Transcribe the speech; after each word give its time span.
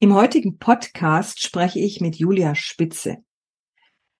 Im 0.00 0.14
heutigen 0.14 0.58
Podcast 0.58 1.42
spreche 1.42 1.80
ich 1.80 2.00
mit 2.00 2.14
Julia 2.14 2.54
Spitze. 2.54 3.16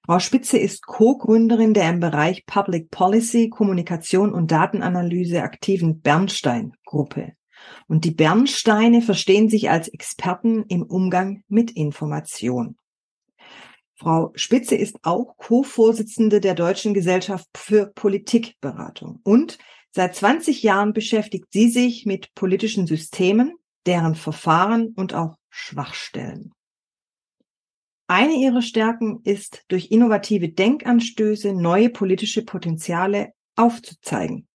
Frau 0.05 0.19
Spitze 0.19 0.59
ist 0.59 0.85
Co-Gründerin 0.85 1.73
der 1.73 1.89
im 1.89 2.01
Bereich 2.01 2.47
Public 2.47 2.91
Policy, 2.91 3.49
Kommunikation 3.49 4.35
und 4.35 4.51
Datenanalyse 4.51 5.41
aktiven 5.41 6.01
Bernstein-Gruppe. 6.01 7.35
Und 7.87 8.05
die 8.05 8.11
Bernsteine 8.11 9.03
verstehen 9.03 9.49
sich 9.49 9.71
als 9.71 9.87
Experten 9.87 10.65
im 10.65 10.83
Umgang 10.83 11.45
mit 11.47 11.71
Information. 11.71 12.77
Frau 13.95 14.33
Spitze 14.35 14.75
ist 14.75 14.97
auch 15.03 15.37
Co-Vorsitzende 15.37 16.41
der 16.41 16.57
Deutschen 16.57 16.93
Gesellschaft 16.93 17.47
für 17.57 17.87
Politikberatung 17.95 19.21
und 19.23 19.59
seit 19.93 20.17
20 20.17 20.65
Jahren 20.65 20.93
beschäftigt 20.93 21.47
sie 21.53 21.69
sich 21.71 22.05
mit 22.05 22.35
politischen 22.35 22.89
Systemen, 22.89 23.55
deren 23.87 24.17
Verfahren 24.17 24.89
und 24.97 25.15
auch 25.15 25.37
Schwachstellen. 25.59 26.53
Eine 28.07 28.35
ihrer 28.35 28.63
Stärken 28.63 29.21
ist, 29.25 29.65
durch 29.69 29.91
innovative 29.91 30.49
Denkanstöße 30.49 31.53
neue 31.53 31.91
politische 31.91 32.45
Potenziale 32.45 33.33
aufzuzeigen. 33.57 34.49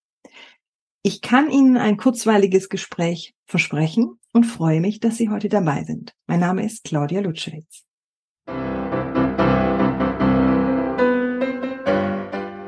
Ich 1.04 1.22
kann 1.22 1.52
Ihnen 1.52 1.78
ein 1.78 1.98
kurzweiliges 1.98 2.70
Gespräch 2.70 3.36
versprechen 3.46 4.18
und 4.32 4.46
freue 4.46 4.80
mich, 4.80 5.02
dass 5.02 5.18
Sie 5.18 5.30
heute 5.30 5.50
dabei 5.50 5.84
sind. 5.84 6.14
Mein 6.26 6.40
Name 6.40 6.66
ist 6.66 6.86
Claudia 6.86 7.20
Lutschewitz. 7.20 7.84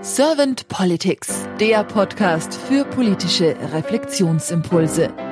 Servant 0.01 0.67
Politics, 0.67 1.47
der 1.59 1.83
Podcast 1.83 2.53
für 2.53 2.85
politische 2.85 3.55
Reflexionsimpulse. 3.73 5.24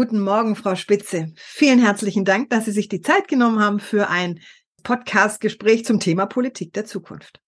Guten 0.00 0.20
Morgen, 0.20 0.56
Frau 0.56 0.76
Spitze. 0.76 1.30
Vielen 1.36 1.78
herzlichen 1.78 2.24
Dank, 2.24 2.48
dass 2.48 2.64
Sie 2.64 2.70
sich 2.70 2.88
die 2.88 3.02
Zeit 3.02 3.28
genommen 3.28 3.60
haben 3.60 3.80
für 3.80 4.08
ein 4.08 4.40
Podcast-Gespräch 4.82 5.84
zum 5.84 6.00
Thema 6.00 6.24
Politik 6.24 6.72
der 6.72 6.86
Zukunft. 6.86 7.42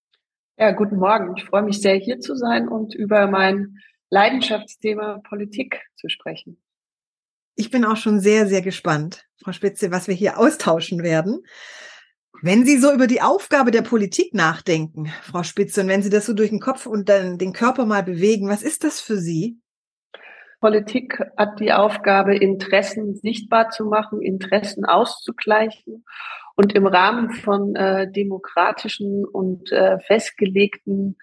Ja, 0.58 0.72
guten 0.72 0.96
Morgen. 0.96 1.34
Ich 1.34 1.44
freue 1.44 1.62
mich 1.62 1.80
sehr, 1.80 1.94
hier 1.94 2.20
zu 2.20 2.36
sein 2.36 2.68
und 2.68 2.94
über 2.94 3.26
mein 3.26 3.78
Leidenschaftsthema 4.10 5.22
Politik 5.26 5.80
zu 5.96 6.10
sprechen. 6.10 6.62
Ich 7.54 7.70
bin 7.70 7.86
auch 7.86 7.96
schon 7.96 8.20
sehr, 8.20 8.46
sehr 8.46 8.60
gespannt, 8.60 9.24
Frau 9.42 9.52
Spitze, 9.52 9.90
was 9.90 10.06
wir 10.06 10.14
hier 10.14 10.38
austauschen 10.38 11.02
werden. 11.02 11.46
Wenn 12.42 12.66
Sie 12.66 12.76
so 12.76 12.92
über 12.92 13.06
die 13.06 13.22
Aufgabe 13.22 13.70
der 13.70 13.80
Politik 13.80 14.34
nachdenken, 14.34 15.10
Frau 15.22 15.42
Spitze, 15.42 15.80
und 15.80 15.88
wenn 15.88 16.02
Sie 16.02 16.10
das 16.10 16.26
so 16.26 16.34
durch 16.34 16.50
den 16.50 16.60
Kopf 16.60 16.84
und 16.84 17.08
dann 17.08 17.38
den 17.38 17.54
Körper 17.54 17.86
mal 17.86 18.02
bewegen, 18.02 18.50
was 18.50 18.62
ist 18.62 18.84
das 18.84 19.00
für 19.00 19.16
Sie? 19.16 19.61
Politik 20.62 21.18
hat 21.36 21.58
die 21.58 21.72
Aufgabe, 21.72 22.36
Interessen 22.36 23.16
sichtbar 23.16 23.70
zu 23.70 23.84
machen, 23.84 24.22
Interessen 24.22 24.84
auszugleichen 24.84 26.04
und 26.54 26.72
im 26.74 26.86
Rahmen 26.86 27.32
von 27.32 27.74
äh, 27.74 28.10
demokratischen 28.10 29.24
und 29.24 29.72
äh, 29.72 29.98
festgelegten 29.98 31.18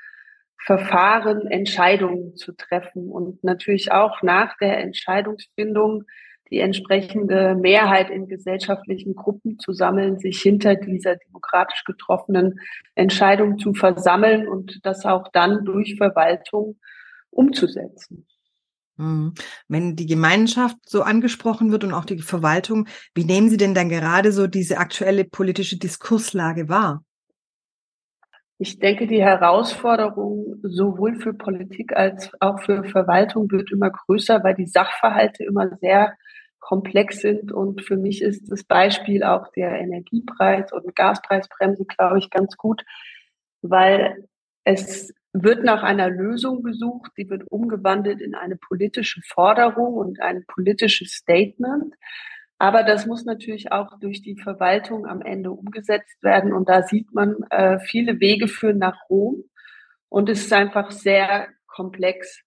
Verfahren 0.57 1.47
Entscheidungen 1.47 2.35
zu 2.35 2.51
treffen 2.51 3.09
und 3.09 3.41
natürlich 3.41 3.93
auch 3.93 4.21
nach 4.23 4.57
der 4.57 4.79
Entscheidungsfindung 4.79 6.03
die 6.51 6.59
entsprechende 6.59 7.55
Mehrheit 7.55 8.09
in 8.09 8.27
gesellschaftlichen 8.27 9.15
Gruppen 9.15 9.57
zu 9.57 9.71
sammeln, 9.71 10.19
sich 10.19 10.41
hinter 10.41 10.75
dieser 10.75 11.15
demokratisch 11.15 11.85
getroffenen 11.85 12.59
Entscheidung 12.95 13.57
zu 13.57 13.73
versammeln 13.73 14.49
und 14.49 14.85
das 14.85 15.05
auch 15.05 15.29
dann 15.31 15.63
durch 15.63 15.95
Verwaltung 15.95 16.77
umzusetzen. 17.29 18.27
Mhm. 18.99 19.33
Wenn 19.69 19.95
die 19.95 20.05
Gemeinschaft 20.05 20.77
so 20.85 21.03
angesprochen 21.03 21.71
wird 21.71 21.85
und 21.85 21.93
auch 21.93 22.05
die 22.05 22.19
Verwaltung, 22.19 22.87
wie 23.15 23.23
nehmen 23.23 23.49
Sie 23.49 23.57
denn 23.57 23.73
dann 23.73 23.87
gerade 23.87 24.33
so 24.33 24.45
diese 24.45 24.77
aktuelle 24.77 25.23
politische 25.23 25.77
Diskurslage 25.77 26.67
wahr? 26.67 27.03
Ich 28.57 28.77
denke, 28.77 29.07
die 29.07 29.23
Herausforderung 29.23 30.57
sowohl 30.63 31.15
für 31.15 31.33
Politik 31.33 31.95
als 31.95 32.29
auch 32.41 32.59
für 32.59 32.83
Verwaltung 32.83 33.49
wird 33.51 33.71
immer 33.71 33.89
größer, 33.89 34.43
weil 34.43 34.55
die 34.55 34.67
Sachverhalte 34.67 35.45
immer 35.45 35.77
sehr 35.77 36.13
komplex 36.59 37.21
sind. 37.21 37.53
Und 37.53 37.81
für 37.81 37.95
mich 37.95 38.21
ist 38.21 38.51
das 38.51 38.65
Beispiel 38.65 39.23
auch 39.23 39.49
der 39.53 39.79
Energiepreis 39.79 40.73
und 40.73 40.93
Gaspreisbremse, 40.93 41.85
glaube 41.85 42.19
ich, 42.19 42.29
ganz 42.29 42.57
gut, 42.57 42.83
weil 43.61 44.27
es 44.65 45.13
wird 45.33 45.63
nach 45.63 45.83
einer 45.83 46.09
Lösung 46.09 46.63
gesucht, 46.63 47.11
die 47.17 47.29
wird 47.29 47.43
umgewandelt 47.49 48.21
in 48.21 48.35
eine 48.35 48.55
politische 48.55 49.21
Forderung 49.27 49.93
und 49.93 50.21
ein 50.21 50.43
politisches 50.47 51.11
Statement. 51.11 51.93
Aber 52.57 52.83
das 52.83 53.05
muss 53.05 53.25
natürlich 53.25 53.71
auch 53.71 53.99
durch 53.99 54.21
die 54.21 54.35
Verwaltung 54.35 55.05
am 55.05 55.21
Ende 55.21 55.51
umgesetzt 55.51 56.21
werden. 56.21 56.51
Und 56.51 56.67
da 56.67 56.83
sieht 56.83 57.13
man, 57.13 57.37
äh, 57.51 57.79
viele 57.79 58.19
Wege 58.19 58.47
führen 58.47 58.79
nach 58.79 59.09
Rom. 59.09 59.45
Und 60.09 60.27
es 60.29 60.41
ist 60.41 60.53
einfach 60.53 60.91
sehr 60.91 61.47
komplex. 61.67 62.41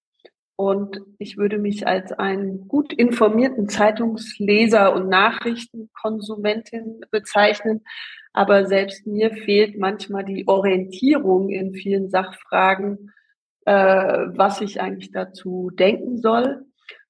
Und 0.57 1.01
ich 1.19 1.39
würde 1.39 1.59
mich 1.59 1.87
als 1.87 2.13
einen 2.13 2.69
gut 2.69 2.93
informierten 2.93 3.69
Zeitungsleser 3.69 4.95
und 4.95 5.09
Nachrichtenkonsumentin 5.09 7.01
bezeichnen, 7.11 7.83
aber 8.33 8.67
selbst 8.67 9.07
mir 9.07 9.33
fehlt 9.33 9.79
manchmal 9.79 10.25
die 10.25 10.49
Orientierung 10.49 11.51
in 11.51 11.75
vielen 11.75 12.09
Sachfragen, 12.11 13.13
äh, 13.67 13.73
was 13.73 14.61
ich 14.61 14.81
eigentlich 14.81 15.13
dazu 15.13 15.71
denken 15.71 16.19
soll. 16.19 16.65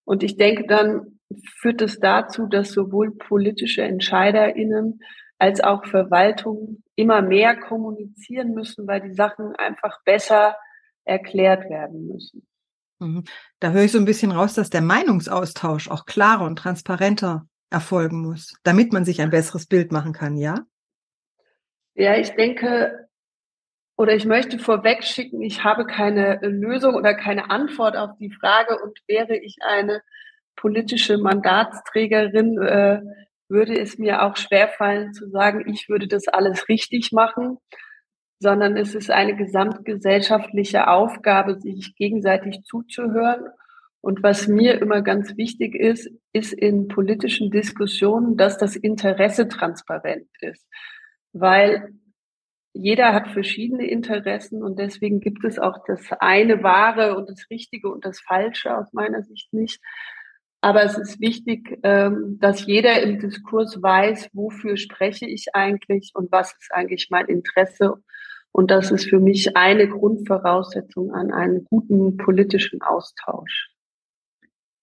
Und 0.04 0.22
ich 0.22 0.36
denke, 0.36 0.66
dann 0.66 1.18
führt 1.58 1.80
es 1.80 1.98
dazu, 1.98 2.46
dass 2.46 2.72
sowohl 2.72 3.14
politische 3.16 3.82
EntscheiderInnen 3.82 5.00
als 5.38 5.60
auch 5.60 5.84
Verwaltungen 5.86 6.84
immer 6.94 7.22
mehr 7.22 7.56
kommunizieren 7.56 8.54
müssen, 8.54 8.86
weil 8.86 9.00
die 9.00 9.14
Sachen 9.14 9.56
einfach 9.56 9.98
besser 10.04 10.56
erklärt 11.04 11.68
werden 11.68 12.06
müssen. 12.06 12.46
Mhm. 13.00 13.24
Da 13.58 13.70
höre 13.72 13.84
ich 13.84 13.92
so 13.92 13.98
ein 13.98 14.04
bisschen 14.04 14.30
raus, 14.30 14.54
dass 14.54 14.70
der 14.70 14.82
Meinungsaustausch 14.82 15.88
auch 15.90 16.04
klarer 16.04 16.44
und 16.44 16.56
transparenter 16.56 17.46
erfolgen 17.70 18.22
muss, 18.22 18.54
damit 18.62 18.92
man 18.92 19.04
sich 19.04 19.20
ein 19.20 19.30
besseres 19.30 19.66
Bild 19.66 19.92
machen 19.92 20.12
kann, 20.12 20.36
ja? 20.36 20.54
Ja, 21.94 22.16
ich 22.16 22.30
denke, 22.30 23.08
oder 23.96 24.14
ich 24.14 24.24
möchte 24.24 24.58
vorweg 24.58 25.04
schicken, 25.04 25.42
ich 25.42 25.62
habe 25.62 25.86
keine 25.86 26.40
Lösung 26.42 26.94
oder 26.94 27.14
keine 27.14 27.50
Antwort 27.50 27.96
auf 27.96 28.16
die 28.18 28.30
Frage 28.30 28.78
und 28.82 28.98
wäre 29.06 29.36
ich 29.36 29.58
eine 29.60 30.02
politische 30.56 31.18
Mandatsträgerin, 31.18 32.60
äh, 32.62 33.00
würde 33.48 33.78
es 33.78 33.98
mir 33.98 34.22
auch 34.22 34.36
schwerfallen 34.36 35.12
zu 35.12 35.28
sagen, 35.28 35.70
ich 35.70 35.88
würde 35.90 36.08
das 36.08 36.28
alles 36.28 36.68
richtig 36.68 37.12
machen, 37.12 37.58
sondern 38.40 38.76
es 38.76 38.94
ist 38.94 39.10
eine 39.10 39.36
gesamtgesellschaftliche 39.36 40.88
Aufgabe, 40.88 41.60
sich 41.60 41.94
gegenseitig 41.96 42.62
zuzuhören. 42.64 43.44
Und 44.00 44.22
was 44.22 44.48
mir 44.48 44.80
immer 44.80 45.02
ganz 45.02 45.36
wichtig 45.36 45.74
ist, 45.74 46.10
ist 46.32 46.52
in 46.52 46.88
politischen 46.88 47.50
Diskussionen, 47.50 48.36
dass 48.36 48.58
das 48.58 48.74
Interesse 48.74 49.48
transparent 49.48 50.26
ist 50.40 50.66
weil 51.32 51.92
jeder 52.74 53.12
hat 53.12 53.28
verschiedene 53.28 53.86
Interessen 53.86 54.62
und 54.62 54.78
deswegen 54.78 55.20
gibt 55.20 55.44
es 55.44 55.58
auch 55.58 55.84
das 55.86 56.00
eine 56.20 56.62
Wahre 56.62 57.16
und 57.16 57.28
das 57.28 57.50
Richtige 57.50 57.88
und 57.90 58.04
das 58.04 58.20
Falsche 58.20 58.76
aus 58.76 58.92
meiner 58.92 59.22
Sicht 59.22 59.52
nicht. 59.52 59.80
Aber 60.62 60.84
es 60.84 60.96
ist 60.96 61.20
wichtig, 61.20 61.78
ähm, 61.82 62.38
dass 62.40 62.66
jeder 62.66 63.02
im 63.02 63.18
Diskurs 63.18 63.82
weiß, 63.82 64.30
wofür 64.32 64.76
spreche 64.76 65.26
ich 65.26 65.54
eigentlich 65.54 66.12
und 66.14 66.30
was 66.30 66.52
ist 66.52 66.72
eigentlich 66.72 67.08
mein 67.10 67.26
Interesse. 67.26 67.94
Und 68.52 68.70
das 68.70 68.90
ist 68.90 69.08
für 69.08 69.18
mich 69.18 69.56
eine 69.56 69.88
Grundvoraussetzung 69.88 71.12
an 71.12 71.32
einen 71.32 71.64
guten 71.64 72.16
politischen 72.16 72.80
Austausch. 72.80 73.70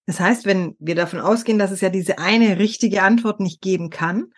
Das 0.05 0.19
heißt, 0.19 0.45
wenn 0.45 0.75
wir 0.79 0.95
davon 0.95 1.19
ausgehen, 1.19 1.59
dass 1.59 1.71
es 1.71 1.81
ja 1.81 1.89
diese 1.89 2.17
eine 2.17 2.59
richtige 2.59 3.03
Antwort 3.03 3.39
nicht 3.39 3.61
geben 3.61 3.89
kann, 3.89 4.33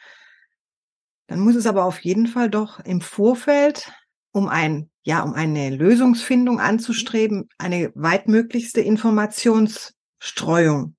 dann 1.32 1.40
muss 1.40 1.56
es 1.56 1.66
aber 1.66 1.86
auf 1.86 2.02
jeden 2.02 2.28
Fall 2.28 2.50
doch 2.50 2.82
im 2.82 3.00
Vorfeld, 3.00 3.90
um 4.34 4.50
ein, 4.50 4.90
ja, 5.04 5.24
um 5.24 5.34
eine 5.34 5.70
Lösungsfindung 5.70 6.60
anzustreben, 6.60 7.48
eine 7.58 7.94
weitmöglichste 7.96 8.82
Informationsstreuung 8.82 10.98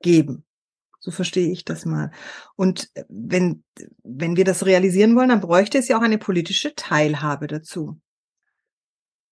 geben. 0.00 0.46
So 1.00 1.10
verstehe 1.10 1.52
ich 1.52 1.66
das 1.66 1.84
mal. 1.84 2.12
Und 2.56 2.88
äh, 2.94 3.04
wenn, 3.10 3.62
wenn 4.02 4.36
wir 4.36 4.44
das 4.44 4.64
realisieren 4.64 5.14
wollen, 5.14 5.28
dann 5.28 5.42
bräuchte 5.42 5.76
es 5.76 5.88
ja 5.88 5.98
auch 5.98 6.02
eine 6.02 6.16
politische 6.16 6.74
Teilhabe 6.74 7.46
dazu. 7.46 8.00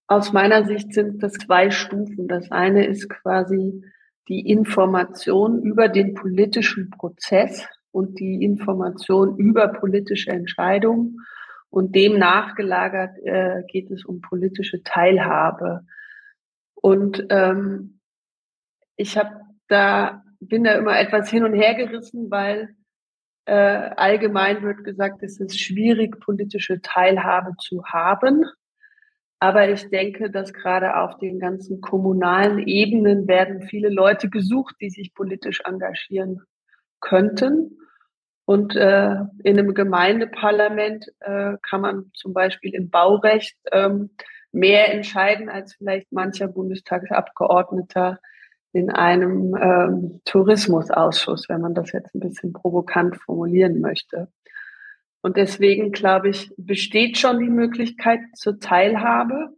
Aus 0.09 0.35
meiner 0.35 0.67
Sicht 0.67 0.93
sind 0.93 1.23
das 1.23 1.33
zwei 1.33 1.71
Stufen. 1.71 2.29
Das 2.29 2.51
eine 2.51 2.87
ist 2.87 3.09
quasi 3.09 3.83
die 4.29 4.51
Information 4.51 5.63
über 5.63 5.89
den 5.89 6.13
politischen 6.13 6.91
Prozess, 6.91 7.67
und 7.97 8.21
die 8.21 8.45
Information 8.45 9.39
über 9.39 9.69
politische 9.69 10.31
Entscheidungen. 10.31 11.17
Und 11.71 11.95
dem 11.97 12.19
nachgelagert 12.19 13.17
äh, 13.25 13.63
geht 13.69 13.91
es 13.91 14.05
um 14.05 14.21
politische 14.21 14.83
Teilhabe. 14.83 15.81
Und 16.75 17.27
ähm, 17.31 18.01
ich 18.97 19.17
habe 19.17 19.41
da 19.69 20.23
bin 20.41 20.65
da 20.65 20.75
immer 20.75 21.01
etwas 21.01 21.31
hin 21.31 21.45
und 21.45 21.55
her 21.55 21.75
gerissen, 21.75 22.31
weil 22.31 22.77
äh, 23.47 23.55
allgemein 23.55 24.63
wird 24.63 24.85
gesagt, 24.85 25.23
es 25.23 25.41
ist 25.41 25.59
schwierig, 25.59 26.21
politische 26.21 26.83
Teilhabe 26.83 27.57
zu 27.59 27.83
haben. 27.87 28.45
Aber 29.39 29.71
ich 29.71 29.89
denke, 29.89 30.31
dass 30.31 30.53
gerade 30.53 30.99
auf 30.99 31.17
den 31.17 31.39
ganzen 31.39 31.81
kommunalen 31.81 32.59
Ebenen 32.67 33.27
werden 33.27 33.63
viele 33.63 33.89
Leute 33.89 34.29
gesucht, 34.29 34.77
die 34.83 34.91
sich 34.91 35.15
politisch 35.15 35.63
engagieren 35.65 36.43
könnten. 37.07 37.79
Und 38.45 38.77
äh, 38.77 39.15
in 39.43 39.59
einem 39.59 39.75
Gemeindeparlament 39.75 41.07
äh, 41.21 41.55
kann 41.69 41.81
man 41.81 42.11
zum 42.15 42.33
Beispiel 42.33 42.75
im 42.75 42.91
Baurecht 42.91 43.57
ähm, 43.73 44.11
mehr 44.53 44.93
entscheiden 44.93 45.49
als 45.49 45.75
vielleicht 45.75 46.13
mancher 46.13 46.49
Bundestagsabgeordneter 46.49 48.19
in 48.73 48.91
einem 48.91 49.57
ähm, 49.57 50.21
Tourismusausschuss, 50.25 51.49
wenn 51.49 51.61
man 51.61 51.75
das 51.75 51.93
jetzt 51.93 52.15
ein 52.15 52.21
bisschen 52.21 52.53
provokant 52.53 53.17
formulieren 53.17 53.81
möchte. 53.81 54.29
Und 55.23 55.37
deswegen, 55.37 55.93
glaube 55.93 56.29
ich, 56.29 56.53
besteht 56.57 57.19
schon 57.19 57.41
die 57.41 57.51
Möglichkeit 57.51 58.21
zur 58.35 58.61
Teilhabe. 58.61 59.57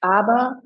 Aber 0.00 0.62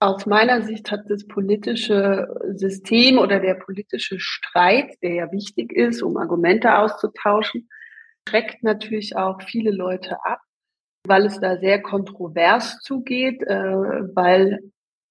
aus 0.00 0.26
meiner 0.26 0.62
Sicht 0.62 0.90
hat 0.90 1.04
das 1.08 1.26
politische 1.26 2.28
System 2.54 3.18
oder 3.18 3.40
der 3.40 3.54
politische 3.54 4.20
Streit, 4.20 4.96
der 5.02 5.14
ja 5.14 5.32
wichtig 5.32 5.72
ist, 5.72 6.02
um 6.02 6.16
Argumente 6.16 6.78
auszutauschen, 6.78 7.68
schreckt 8.28 8.62
natürlich 8.62 9.16
auch 9.16 9.42
viele 9.42 9.70
Leute 9.70 10.24
ab, 10.24 10.40
weil 11.06 11.26
es 11.26 11.40
da 11.40 11.56
sehr 11.58 11.82
kontrovers 11.82 12.78
zugeht, 12.80 13.42
äh, 13.42 13.74
weil 14.14 14.60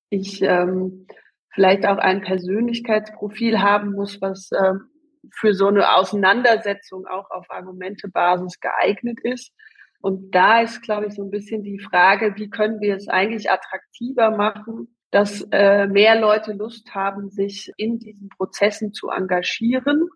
ich 0.09 0.41
ähm, 0.41 1.07
vielleicht 1.53 1.85
auch 1.85 1.97
ein 1.97 2.21
Persönlichkeitsprofil 2.21 3.61
haben 3.61 3.91
muss, 3.91 4.21
was 4.21 4.49
ähm, 4.51 4.89
für 5.33 5.53
so 5.53 5.67
eine 5.67 5.95
Auseinandersetzung 5.95 7.05
auch 7.07 7.29
auf 7.31 7.49
Argumentebasis 7.49 8.59
geeignet 8.61 9.19
ist. 9.23 9.51
Und 9.99 10.33
da 10.35 10.61
ist, 10.61 10.81
glaube 10.81 11.07
ich, 11.07 11.15
so 11.15 11.23
ein 11.23 11.31
bisschen 11.31 11.63
die 11.63 11.79
Frage, 11.79 12.35
wie 12.35 12.49
können 12.49 12.79
wir 12.79 12.95
es 12.95 13.07
eigentlich 13.07 13.49
attraktiver 13.49 14.31
machen, 14.31 14.95
dass 15.11 15.47
äh, 15.51 15.87
mehr 15.87 16.19
Leute 16.19 16.53
Lust 16.53 16.93
haben, 16.93 17.29
sich 17.29 17.71
in 17.77 17.99
diesen 17.99 18.29
Prozessen 18.29 18.93
zu 18.93 19.09
engagieren. 19.09 20.09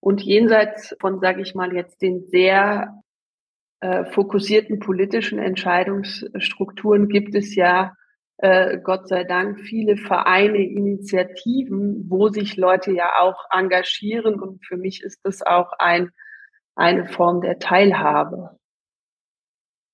Und 0.00 0.22
jenseits 0.22 0.94
von, 1.00 1.20
sage 1.20 1.42
ich 1.42 1.54
mal, 1.54 1.74
jetzt 1.74 2.02
den 2.02 2.26
sehr 2.26 3.02
äh, 3.80 4.04
fokussierten 4.06 4.78
politischen 4.78 5.38
Entscheidungsstrukturen 5.38 7.08
gibt 7.08 7.34
es 7.34 7.54
ja 7.54 7.94
äh, 8.38 8.78
Gott 8.78 9.08
sei 9.08 9.24
Dank 9.24 9.60
viele 9.60 9.96
Vereine, 9.96 10.58
Initiativen, 10.58 12.06
wo 12.08 12.28
sich 12.28 12.56
Leute 12.56 12.92
ja 12.92 13.10
auch 13.20 13.44
engagieren. 13.50 14.40
Und 14.40 14.64
für 14.64 14.76
mich 14.76 15.02
ist 15.02 15.20
das 15.24 15.42
auch 15.42 15.72
ein, 15.78 16.10
eine 16.74 17.06
Form 17.08 17.42
der 17.42 17.58
Teilhabe. 17.58 18.58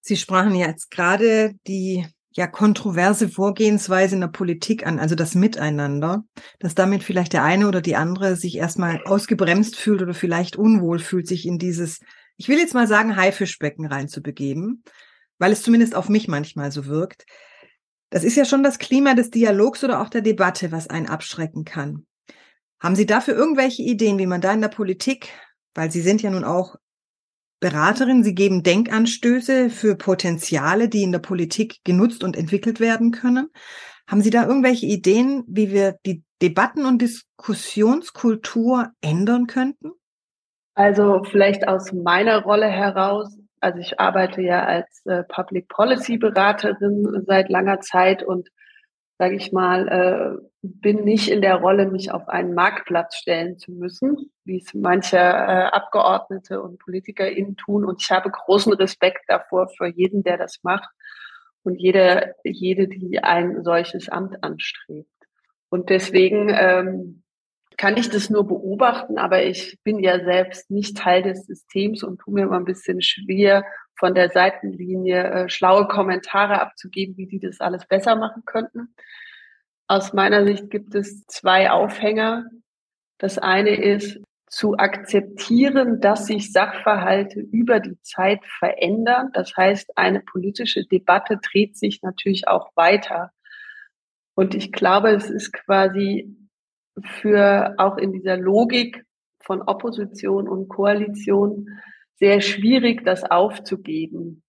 Sie 0.07 0.17
sprachen 0.17 0.55
jetzt 0.55 0.93
gerade 0.93 1.57
die 1.67 2.07
ja 2.31 2.47
kontroverse 2.47 3.29
Vorgehensweise 3.29 4.15
in 4.15 4.21
der 4.21 4.29
Politik 4.29 4.87
an, 4.87 5.01
also 5.01 5.17
das 5.17 5.35
Miteinander, 5.35 6.23
dass 6.61 6.77
damit 6.77 7.03
vielleicht 7.03 7.33
der 7.33 7.43
eine 7.43 7.67
oder 7.67 7.81
die 7.81 7.97
andere 7.97 8.37
sich 8.37 8.57
erstmal 8.57 9.03
ausgebremst 9.05 9.75
fühlt 9.75 10.03
oder 10.03 10.15
vielleicht 10.15 10.55
unwohl 10.55 11.01
fühlt, 11.01 11.27
sich 11.27 11.45
in 11.45 11.59
dieses, 11.59 11.99
ich 12.37 12.49
will 12.49 12.57
jetzt 12.57 12.73
mal 12.73 12.87
sagen, 12.87 13.17
Haifischbecken 13.17 13.85
reinzubegeben, 13.85 14.85
weil 15.39 15.51
es 15.51 15.63
zumindest 15.63 15.97
auf 15.97 16.09
mich 16.09 16.29
manchmal 16.29 16.71
so 16.71 16.87
wirkt. 16.87 17.27
Das 18.09 18.23
ist 18.23 18.37
ja 18.37 18.45
schon 18.45 18.63
das 18.63 18.79
Klima 18.79 19.15
des 19.15 19.31
Dialogs 19.31 19.83
oder 19.83 20.01
auch 20.01 20.09
der 20.09 20.21
Debatte, 20.23 20.71
was 20.71 20.89
einen 20.89 21.09
abschrecken 21.09 21.65
kann. 21.65 22.07
Haben 22.79 22.95
Sie 22.95 23.07
dafür 23.07 23.35
irgendwelche 23.35 23.83
Ideen, 23.83 24.21
wie 24.21 24.27
man 24.27 24.41
da 24.41 24.53
in 24.53 24.61
der 24.61 24.69
Politik, 24.69 25.31
weil 25.75 25.91
Sie 25.91 26.01
sind 26.01 26.23
ja 26.23 26.31
nun 26.31 26.45
auch 26.45 26.77
Beraterin, 27.61 28.23
Sie 28.23 28.35
geben 28.35 28.63
Denkanstöße 28.63 29.71
für 29.71 29.97
Potenziale, 29.97 30.89
die 30.89 31.03
in 31.03 31.13
der 31.13 31.19
Politik 31.21 31.79
genutzt 31.85 32.23
und 32.23 32.37
entwickelt 32.37 32.81
werden 32.81 33.11
können. 33.11 33.49
Haben 34.07 34.23
Sie 34.23 34.31
da 34.31 34.47
irgendwelche 34.47 34.87
Ideen, 34.87 35.45
wie 35.47 35.73
wir 35.73 35.97
die 36.05 36.23
Debatten- 36.43 36.85
und 36.85 37.01
Diskussionskultur 37.01 38.91
ändern 39.01 39.47
könnten? 39.47 39.93
Also 40.75 41.25
vielleicht 41.25 41.67
aus 41.67 41.93
meiner 41.93 42.43
Rolle 42.43 42.69
heraus 42.69 43.39
also 43.61 43.79
ich 43.79 43.99
arbeite 43.99 44.43
ja 44.43 44.65
als 44.65 45.05
äh, 45.07 45.25
Public 45.25 45.69
Policy 45.69 46.19
Beraterin 46.19 47.25
seit 47.27 47.49
langer 47.49 47.81
Zeit 47.81 48.23
und 48.23 48.49
sage 49.19 49.37
ich 49.37 49.53
mal, 49.53 49.89
äh, 49.89 50.47
bin 50.63 51.05
nicht 51.05 51.31
in 51.31 51.41
der 51.41 51.57
Rolle, 51.57 51.87
mich 51.91 52.11
auf 52.11 52.29
einen 52.29 52.55
Marktplatz 52.55 53.17
stellen 53.17 53.59
zu 53.59 53.73
müssen, 53.73 54.31
wie 54.45 54.59
es 54.59 54.75
manche 54.75 55.17
äh, 55.17 55.21
Abgeordnete 55.21 56.61
und 56.61 56.79
PolitikerInnen 56.79 57.57
tun. 57.57 57.85
Und 57.85 58.03
ich 58.03 58.11
habe 58.11 58.31
großen 58.31 58.73
Respekt 58.75 59.25
davor 59.29 59.69
für 59.69 59.87
jeden, 59.87 60.23
der 60.23 60.37
das 60.37 60.59
macht 60.63 60.89
und 61.63 61.77
jede, 61.77 62.35
jede, 62.45 62.89
die 62.89 63.23
ein 63.23 63.63
solches 63.65 64.09
Amt 64.09 64.43
anstrebt. 64.43 65.09
Und 65.69 65.91
deswegen 65.91 66.51
ähm, 66.51 67.23
kann 67.77 67.97
ich 67.97 68.09
das 68.09 68.31
nur 68.31 68.47
beobachten, 68.47 69.19
aber 69.19 69.45
ich 69.45 69.79
bin 69.83 69.99
ja 69.99 70.23
selbst 70.25 70.71
nicht 70.71 70.97
Teil 70.97 71.23
des 71.23 71.47
Systems 71.47 72.03
und 72.03 72.19
tue 72.19 72.35
mir 72.35 72.43
immer 72.43 72.57
ein 72.57 72.65
bisschen 72.65 73.01
schwer, 73.03 73.65
von 73.99 74.15
der 74.15 74.31
Seitenlinie 74.31 75.25
äh, 75.25 75.49
schlaue 75.49 75.89
Kommentare 75.89 76.61
abzugeben, 76.61 77.17
wie 77.17 77.27
die 77.27 77.41
das 77.41 77.61
alles 77.61 77.87
besser 77.87 78.17
machen 78.17 78.45
könnten. 78.45 78.95
Aus 79.89 80.13
meiner 80.13 80.45
Sicht 80.45 80.71
gibt 80.71 80.95
es 80.95 81.25
zwei 81.27 81.71
Aufhänger. 81.71 82.47
Das 83.19 83.39
eine 83.39 83.75
ist 83.75 84.21
zu 84.49 84.77
akzeptieren, 84.77 86.01
dass 86.01 86.27
sich 86.27 86.53
Sachverhalte 86.53 87.41
über 87.41 87.81
die 87.81 88.01
Zeit 88.03 88.45
verändern. 88.59 89.31
Das 89.33 89.57
heißt, 89.57 89.97
eine 89.97 90.21
politische 90.21 90.85
Debatte 90.85 91.39
dreht 91.39 91.77
sich 91.77 92.03
natürlich 92.03 92.47
auch 92.47 92.71
weiter. 92.77 93.33
Und 94.35 94.55
ich 94.55 94.71
glaube, 94.71 95.11
es 95.11 95.31
ist 95.31 95.53
quasi 95.53 96.37
für 97.03 97.75
auch 97.79 97.97
in 97.97 98.13
dieser 98.13 98.37
Logik 98.37 99.05
von 99.41 99.63
Opposition 99.63 100.49
und 100.49 100.69
Koalition 100.69 101.69
sehr 102.19 102.41
schwierig, 102.41 103.05
das 103.05 103.25
aufzugeben. 103.25 104.43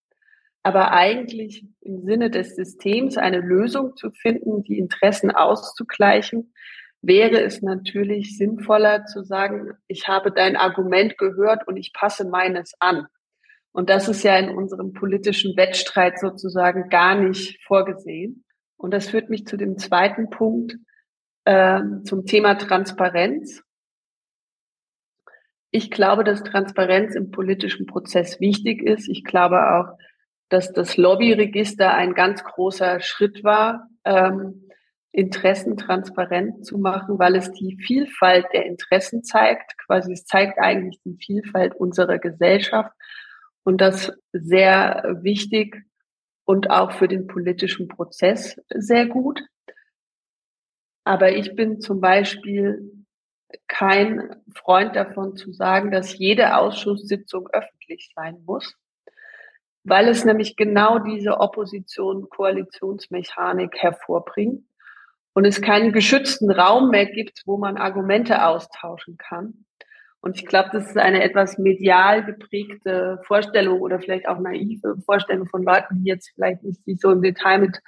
Aber 0.63 0.91
eigentlich 0.91 1.65
im 1.81 2.01
Sinne 2.03 2.29
des 2.29 2.55
Systems 2.55 3.17
eine 3.17 3.39
Lösung 3.39 3.95
zu 3.95 4.11
finden, 4.11 4.63
die 4.63 4.79
Interessen 4.79 5.31
auszugleichen, 5.31 6.53
wäre 7.01 7.41
es 7.41 7.61
natürlich 7.61 8.37
sinnvoller 8.37 9.06
zu 9.06 9.23
sagen, 9.23 9.71
ich 9.87 10.07
habe 10.07 10.31
dein 10.31 10.57
Argument 10.57 11.18
gehört 11.18 11.68
und 11.68 11.77
ich 11.77 11.94
passe 11.94 12.27
meines 12.27 12.73
an. 12.80 13.07
Und 13.71 13.89
das 13.89 14.07
ist 14.07 14.23
ja 14.23 14.37
in 14.37 14.49
unserem 14.49 14.92
politischen 14.94 15.56
Wettstreit 15.56 16.19
sozusagen 16.19 16.89
gar 16.89 17.15
nicht 17.15 17.63
vorgesehen. 17.65 18.44
Und 18.75 18.92
das 18.92 19.09
führt 19.09 19.30
mich 19.30 19.45
zu 19.45 19.56
dem 19.56 19.77
zweiten 19.77 20.30
Punkt, 20.30 20.75
äh, 21.45 21.81
zum 22.03 22.25
Thema 22.25 22.56
Transparenz. 22.56 23.63
Ich 25.71 25.92
glaube, 25.92 26.24
dass 26.24 26.44
Transparenz 26.44 27.16
im 27.16 27.31
politischen 27.31 27.86
Prozess 27.86 28.40
wichtig 28.40 28.81
ist. 28.81 29.07
Ich 29.09 29.24
glaube 29.24 29.57
auch, 29.74 29.97
dass 30.50 30.71
das 30.71 30.97
Lobbyregister 30.97 31.94
ein 31.94 32.14
ganz 32.14 32.44
großer 32.44 33.00
Schritt 33.02 33.44
war, 33.44 33.90
ähm, 34.06 34.64
Interessen 35.12 35.78
transparent 35.78 36.66
zu 36.66 36.78
machen, 36.78 37.18
weil 37.18 37.36
es 37.36 37.52
die 37.52 37.78
Vielfalt 37.86 38.45
der 38.54 38.66
Interessen 38.66 39.24
zeigt. 39.24 39.78
Quasi 39.86 40.14
es 40.14 40.26
zeigt 40.26 40.59
eigentlich 40.59 41.02
die 41.04 41.18
Vielfalt 41.18 41.76
unserer 41.76 42.19
Gesellschaft 42.19 42.92
und 43.64 43.81
das 43.81 44.12
sehr 44.31 45.18
wichtig 45.24 45.83
und 46.45 46.69
auch 46.69 46.92
für 46.92 47.07
den 47.07 47.28
politischen 47.28 47.88
Prozess 47.88 48.62
sehr 48.69 49.07
gut. 49.07 49.42
Aber 51.04 51.31
ich 51.31 51.56
bin 51.56 51.81
zum 51.81 52.00
Beispiel 52.00 52.96
kein 53.68 54.35
Freund 54.54 54.95
davon 54.95 55.35
zu 55.35 55.51
sagen, 55.51 55.92
dass 55.92 56.18
jede 56.18 56.56
Ausschusssitzung 56.57 57.49
öffentlich 57.51 58.11
sein 58.16 58.42
muss, 58.45 58.75
weil 59.83 60.07
es 60.09 60.25
nämlich 60.25 60.56
genau 60.56 60.97
diese 60.99 61.39
Opposition-Koalitionsmechanik 61.39 63.75
hervorbringt 63.77 64.66
und 65.33 65.45
es 65.45 65.61
keinen 65.61 65.94
geschützten 65.94 66.51
Raum 66.51 66.89
mehr 66.89 67.06
gibt, 67.06 67.44
wo 67.45 67.57
man 67.57 67.77
Argumente 67.77 68.45
austauschen 68.45 69.18
kann. 69.18 69.66
Und 70.19 70.35
ich 70.35 70.45
glaube, 70.45 70.69
das 70.73 70.89
ist 70.89 70.97
eine 70.97 71.23
etwas 71.23 71.57
medial 71.57 72.25
geprägte 72.25 73.21
Vorstellung 73.23 73.80
oder 73.81 73.99
vielleicht 73.99 74.27
auch 74.27 74.39
naive 74.39 74.97
Vorstellung 75.06 75.47
von 75.47 75.63
Leuten, 75.63 76.04
die 76.04 76.09
jetzt 76.09 76.31
vielleicht 76.33 76.63
nicht 76.63 76.83
sich 76.83 76.99
so 76.99 77.11
im 77.11 77.21
Detail 77.21 77.59
mit 77.59 77.80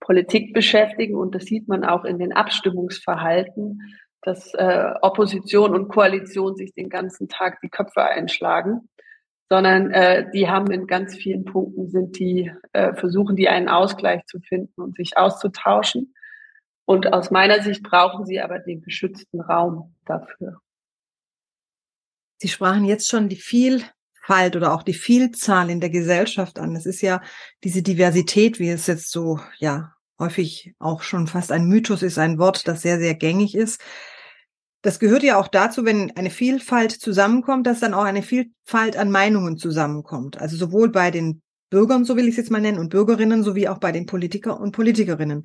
Politik 0.00 0.52
beschäftigen. 0.52 1.14
Und 1.14 1.34
das 1.34 1.44
sieht 1.44 1.68
man 1.68 1.84
auch 1.84 2.04
in 2.04 2.18
den 2.18 2.32
Abstimmungsverhalten, 2.32 3.80
dass 4.26 4.52
äh, 4.54 4.92
Opposition 5.02 5.72
und 5.72 5.88
Koalition 5.88 6.56
sich 6.56 6.74
den 6.74 6.88
ganzen 6.88 7.28
Tag 7.28 7.60
die 7.60 7.68
Köpfe 7.68 8.02
einschlagen, 8.02 8.88
sondern 9.48 9.92
äh, 9.92 10.28
die 10.32 10.48
haben 10.48 10.72
in 10.72 10.88
ganz 10.88 11.14
vielen 11.14 11.44
Punkten 11.44 11.88
sind 11.88 12.18
die, 12.18 12.52
äh, 12.72 12.92
versuchen 12.94 13.36
die 13.36 13.48
einen 13.48 13.68
Ausgleich 13.68 14.26
zu 14.26 14.40
finden 14.40 14.82
und 14.82 14.96
sich 14.96 15.16
auszutauschen. 15.16 16.12
Und 16.86 17.12
aus 17.12 17.30
meiner 17.30 17.62
Sicht 17.62 17.84
brauchen 17.84 18.26
sie 18.26 18.40
aber 18.40 18.58
den 18.58 18.82
geschützten 18.82 19.40
Raum 19.40 19.94
dafür. 20.04 20.60
Sie 22.38 22.48
sprachen 22.48 22.84
jetzt 22.84 23.08
schon 23.08 23.28
die 23.28 23.36
Vielfalt 23.36 24.56
oder 24.56 24.74
auch 24.74 24.82
die 24.82 24.94
Vielzahl 24.94 25.70
in 25.70 25.80
der 25.80 25.90
Gesellschaft 25.90 26.58
an. 26.58 26.74
Es 26.74 26.84
ist 26.84 27.00
ja 27.00 27.22
diese 27.62 27.82
Diversität, 27.82 28.58
wie 28.58 28.70
es 28.70 28.88
jetzt 28.88 29.12
so, 29.12 29.38
ja, 29.58 29.92
häufig 30.18 30.74
auch 30.80 31.02
schon 31.02 31.28
fast 31.28 31.52
ein 31.52 31.66
Mythos 31.66 32.02
ist, 32.02 32.18
ein 32.18 32.40
Wort, 32.40 32.66
das 32.66 32.82
sehr, 32.82 32.98
sehr 32.98 33.14
gängig 33.14 33.54
ist. 33.54 33.80
Das 34.86 35.00
gehört 35.00 35.24
ja 35.24 35.36
auch 35.36 35.48
dazu, 35.48 35.84
wenn 35.84 36.12
eine 36.16 36.30
Vielfalt 36.30 36.92
zusammenkommt, 36.92 37.66
dass 37.66 37.80
dann 37.80 37.92
auch 37.92 38.04
eine 38.04 38.22
Vielfalt 38.22 38.96
an 38.96 39.10
Meinungen 39.10 39.56
zusammenkommt. 39.58 40.40
Also 40.40 40.56
sowohl 40.56 40.92
bei 40.92 41.10
den 41.10 41.42
Bürgern, 41.70 42.04
so 42.04 42.16
will 42.16 42.26
ich 42.26 42.30
es 42.30 42.36
jetzt 42.36 42.52
mal 42.52 42.60
nennen, 42.60 42.78
und 42.78 42.90
Bürgerinnen, 42.90 43.42
sowie 43.42 43.66
auch 43.66 43.78
bei 43.78 43.90
den 43.90 44.06
Politiker 44.06 44.60
und 44.60 44.70
Politikerinnen. 44.70 45.42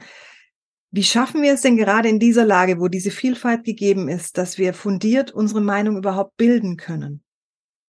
Wie 0.91 1.01
schaffen 1.01 1.41
wir 1.41 1.53
es 1.53 1.61
denn 1.61 1.75
gerade 1.75 2.07
in 2.07 2.19
dieser 2.19 2.45
Lage, 2.45 2.79
wo 2.79 2.87
diese 2.87 3.09
Vielfalt 3.09 3.63
gegeben 3.63 4.09
ist, 4.09 4.37
dass 4.37 4.59
wir 4.59 4.75
fundiert 4.75 5.31
unsere 5.31 5.61
Meinung 5.61 5.97
überhaupt 5.97 6.37
bilden 6.37 6.77
können? 6.77 7.23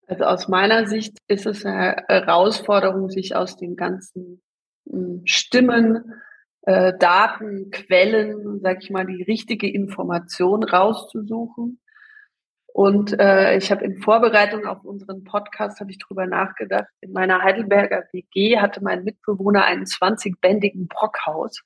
Also 0.07 0.25
aus 0.25 0.49
meiner 0.49 0.87
Sicht 0.87 1.19
ist 1.29 1.45
es 1.45 1.67
eine 1.67 2.03
Herausforderung, 2.09 3.11
sich 3.11 3.37
aus 3.37 3.59
den 3.59 3.77
ganzen 3.77 4.41
hm, 4.91 5.21
Stimmen, 5.27 6.15
äh, 6.63 6.93
Daten, 6.99 7.71
Quellen, 7.71 8.61
sag 8.61 8.83
ich 8.83 8.91
mal, 8.91 9.07
die 9.07 9.23
richtige 9.23 9.71
Information 9.71 10.63
rauszusuchen. 10.63 11.81
Und 12.67 13.19
äh, 13.21 13.57
ich 13.57 13.71
habe 13.71 13.85
in 13.85 13.99
Vorbereitung 13.99 14.65
auf 14.67 14.83
unseren 14.85 15.25
Podcast 15.25 15.81
habe 15.81 15.91
ich 15.91 15.99
drüber 15.99 16.27
nachgedacht. 16.27 16.89
In 17.01 17.13
meiner 17.13 17.43
Heidelberger 17.43 18.05
WG 18.13 18.59
hatte 18.59 18.83
mein 18.83 19.05
Mitbewohner 19.05 19.65
einen 19.65 19.85
20-bändigen 19.85 20.89
Brockhaus. 20.89 21.63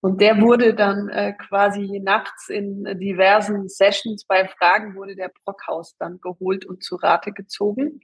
Und 0.00 0.20
der 0.20 0.40
wurde 0.40 0.74
dann 0.74 1.08
äh, 1.08 1.32
quasi 1.32 2.00
nachts 2.02 2.48
in 2.48 2.84
diversen 2.98 3.68
Sessions 3.68 4.24
bei 4.24 4.46
Fragen 4.46 4.94
wurde 4.94 5.16
der 5.16 5.30
Brockhaus 5.44 5.96
dann 5.98 6.20
geholt 6.20 6.64
und 6.64 6.84
zu 6.84 6.96
Rate 6.96 7.32
gezogen, 7.32 8.00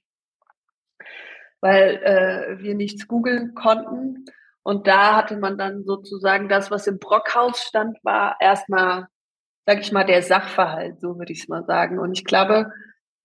weil 1.61 1.96
äh, 2.02 2.62
wir 2.62 2.75
nichts 2.75 3.06
googeln 3.06 3.54
konnten. 3.54 4.25
Und 4.64 4.87
da 4.87 5.14
hatte 5.14 5.37
man 5.37 5.59
dann 5.59 5.85
sozusagen 5.85 6.49
das, 6.49 6.71
was 6.71 6.87
im 6.87 6.99
Brockhaus 6.99 7.61
stand, 7.61 7.99
war 8.02 8.37
erstmal, 8.40 9.09
sag 9.66 9.80
ich 9.80 9.92
mal, 9.92 10.04
der 10.04 10.23
Sachverhalt, 10.23 11.00
so 11.00 11.18
würde 11.18 11.33
ich 11.33 11.42
es 11.42 11.49
mal 11.49 11.64
sagen. 11.64 11.99
Und 11.99 12.12
ich 12.12 12.25
glaube, 12.25 12.73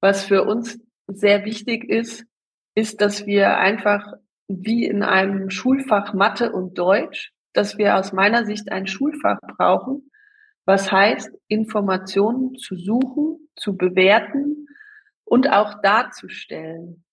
was 0.02 0.26
für 0.26 0.44
uns 0.44 0.78
sehr 1.08 1.46
wichtig 1.46 1.90
ist, 1.90 2.26
ist, 2.76 3.02
dass 3.02 3.26
wir 3.26 3.58
einfach 3.58 4.14
wie 4.50 4.86
in 4.86 5.02
einem 5.02 5.50
Schulfach 5.50 6.14
Mathe 6.14 6.52
und 6.52 6.78
Deutsch, 6.78 7.32
dass 7.54 7.78
wir 7.78 7.96
aus 7.96 8.12
meiner 8.12 8.46
Sicht 8.46 8.72
ein 8.72 8.86
Schulfach 8.86 9.40
brauchen, 9.42 10.12
was 10.66 10.92
heißt, 10.92 11.32
Informationen 11.48 12.56
zu 12.56 12.76
suchen, 12.76 13.50
zu 13.56 13.78
bewerten 13.78 14.68
und 15.24 15.50
auch 15.50 15.82
darzustellen. 15.82 17.06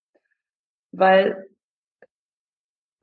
Weil 0.93 1.47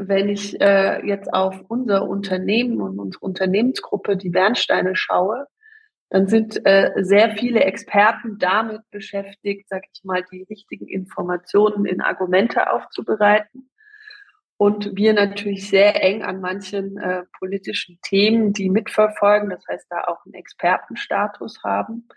wenn 0.07 0.29
ich 0.29 0.59
äh, 0.61 1.05
jetzt 1.05 1.33
auf 1.33 1.61
unser 1.67 2.07
Unternehmen 2.07 2.81
und 2.81 2.99
unsere 2.99 3.25
Unternehmensgruppe, 3.25 4.17
die 4.17 4.29
Bernsteine, 4.29 4.95
schaue, 4.95 5.47
dann 6.09 6.27
sind 6.27 6.63
äh, 6.65 6.91
sehr 6.97 7.35
viele 7.37 7.61
Experten 7.61 8.37
damit 8.37 8.81
beschäftigt, 8.91 9.67
sag 9.67 9.83
ich 9.91 10.03
mal, 10.03 10.23
die 10.31 10.43
richtigen 10.43 10.87
Informationen 10.87 11.85
in 11.85 12.01
Argumente 12.01 12.71
aufzubereiten. 12.71 13.71
Und 14.57 14.95
wir 14.95 15.13
natürlich 15.13 15.67
sehr 15.67 16.03
eng 16.03 16.21
an 16.21 16.39
manchen 16.39 16.97
äh, 16.97 17.23
politischen 17.39 17.99
Themen, 18.03 18.53
die 18.53 18.69
mitverfolgen, 18.69 19.49
das 19.49 19.65
heißt, 19.67 19.87
da 19.89 20.03
auch 20.05 20.23
einen 20.25 20.35
Expertenstatus 20.35 21.63
haben. 21.63 22.07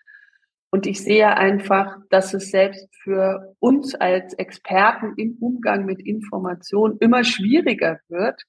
Und 0.70 0.86
ich 0.86 1.02
sehe 1.02 1.36
einfach, 1.36 1.96
dass 2.10 2.34
es 2.34 2.50
selbst 2.50 2.88
für 3.02 3.54
uns 3.60 3.94
als 3.94 4.34
Experten 4.34 5.14
im 5.16 5.36
Umgang 5.40 5.86
mit 5.86 6.00
Informationen 6.00 6.98
immer 6.98 7.24
schwieriger 7.24 8.00
wird, 8.08 8.42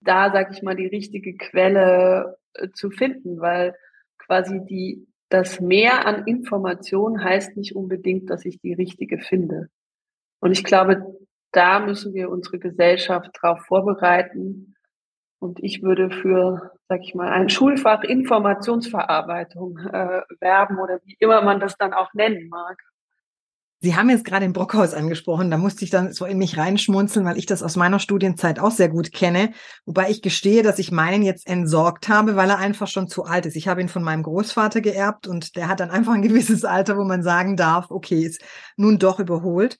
da, 0.00 0.30
sage 0.30 0.50
ich 0.52 0.62
mal, 0.62 0.76
die 0.76 0.86
richtige 0.86 1.36
Quelle 1.36 2.38
äh, 2.54 2.68
zu 2.70 2.90
finden, 2.90 3.40
weil 3.40 3.74
quasi 4.18 4.60
die, 4.64 5.06
das 5.28 5.60
Mehr 5.60 6.06
an 6.06 6.26
Informationen 6.26 7.22
heißt 7.22 7.56
nicht 7.56 7.74
unbedingt, 7.74 8.30
dass 8.30 8.44
ich 8.44 8.60
die 8.60 8.72
richtige 8.72 9.18
finde. 9.18 9.68
Und 10.40 10.52
ich 10.52 10.62
glaube, 10.62 11.04
da 11.50 11.80
müssen 11.80 12.14
wir 12.14 12.30
unsere 12.30 12.58
Gesellschaft 12.58 13.30
darauf 13.40 13.60
vorbereiten, 13.66 14.75
und 15.46 15.62
ich 15.62 15.82
würde 15.82 16.10
für, 16.10 16.72
sag 16.88 17.00
ich 17.02 17.14
mal, 17.14 17.28
ein 17.28 17.48
Schulfach 17.48 18.02
Informationsverarbeitung 18.02 19.78
äh, 19.78 20.22
werben 20.40 20.78
oder 20.78 20.98
wie 21.04 21.16
immer 21.20 21.42
man 21.42 21.60
das 21.60 21.76
dann 21.76 21.94
auch 21.94 22.12
nennen 22.14 22.48
mag. 22.48 22.76
Sie 23.80 23.94
haben 23.94 24.10
jetzt 24.10 24.24
gerade 24.24 24.44
den 24.44 24.54
Brockhaus 24.54 24.94
angesprochen, 24.94 25.50
da 25.50 25.58
musste 25.58 25.84
ich 25.84 25.90
dann 25.90 26.12
so 26.12 26.24
in 26.24 26.38
mich 26.38 26.56
reinschmunzeln, 26.56 27.26
weil 27.26 27.36
ich 27.36 27.46
das 27.46 27.62
aus 27.62 27.76
meiner 27.76 27.98
Studienzeit 27.98 28.58
auch 28.58 28.70
sehr 28.70 28.88
gut 28.88 29.12
kenne. 29.12 29.52
Wobei 29.84 30.10
ich 30.10 30.22
gestehe, 30.22 30.62
dass 30.62 30.78
ich 30.78 30.90
meinen 30.90 31.22
jetzt 31.22 31.46
entsorgt 31.46 32.08
habe, 32.08 32.36
weil 32.36 32.48
er 32.48 32.58
einfach 32.58 32.88
schon 32.88 33.06
zu 33.06 33.24
alt 33.24 33.46
ist. 33.46 33.54
Ich 33.54 33.68
habe 33.68 33.82
ihn 33.82 33.88
von 33.88 34.02
meinem 34.02 34.22
Großvater 34.22 34.80
geerbt 34.80 35.28
und 35.28 35.56
der 35.56 35.68
hat 35.68 35.80
dann 35.80 35.90
einfach 35.90 36.14
ein 36.14 36.22
gewisses 36.22 36.64
Alter, 36.64 36.96
wo 36.96 37.04
man 37.04 37.22
sagen 37.22 37.56
darf, 37.56 37.90
okay, 37.90 38.24
ist 38.24 38.42
nun 38.76 38.98
doch 38.98 39.20
überholt. 39.20 39.76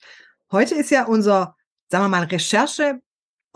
Heute 0.51 0.75
ist 0.75 0.91
ja 0.91 1.05
unser, 1.05 1.55
sagen 1.89 2.05
wir 2.05 2.09
mal, 2.09 2.23
Recherche 2.23 3.01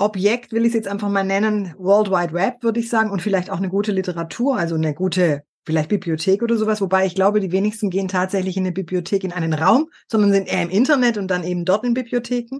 Objekt, 0.01 0.51
will 0.51 0.63
ich 0.63 0.69
es 0.69 0.73
jetzt 0.73 0.87
einfach 0.87 1.09
mal 1.09 1.23
nennen, 1.23 1.73
World 1.77 2.09
Wide 2.09 2.33
Web, 2.33 2.63
würde 2.63 2.79
ich 2.79 2.89
sagen, 2.89 3.11
und 3.11 3.21
vielleicht 3.21 3.49
auch 3.49 3.57
eine 3.57 3.69
gute 3.69 3.91
Literatur, 3.91 4.57
also 4.57 4.75
eine 4.75 4.93
gute, 4.93 5.43
vielleicht 5.65 5.89
Bibliothek 5.89 6.41
oder 6.41 6.57
sowas, 6.57 6.81
wobei 6.81 7.05
ich 7.05 7.15
glaube, 7.15 7.39
die 7.39 7.51
wenigsten 7.51 7.89
gehen 7.89 8.07
tatsächlich 8.07 8.57
in 8.57 8.63
eine 8.63 8.71
Bibliothek 8.71 9.23
in 9.23 9.31
einen 9.31 9.53
Raum, 9.53 9.89
sondern 10.07 10.33
sind 10.33 10.47
eher 10.47 10.63
im 10.63 10.69
Internet 10.69 11.17
und 11.17 11.29
dann 11.29 11.43
eben 11.43 11.65
dort 11.65 11.83
in 11.83 11.93
Bibliotheken. 11.93 12.59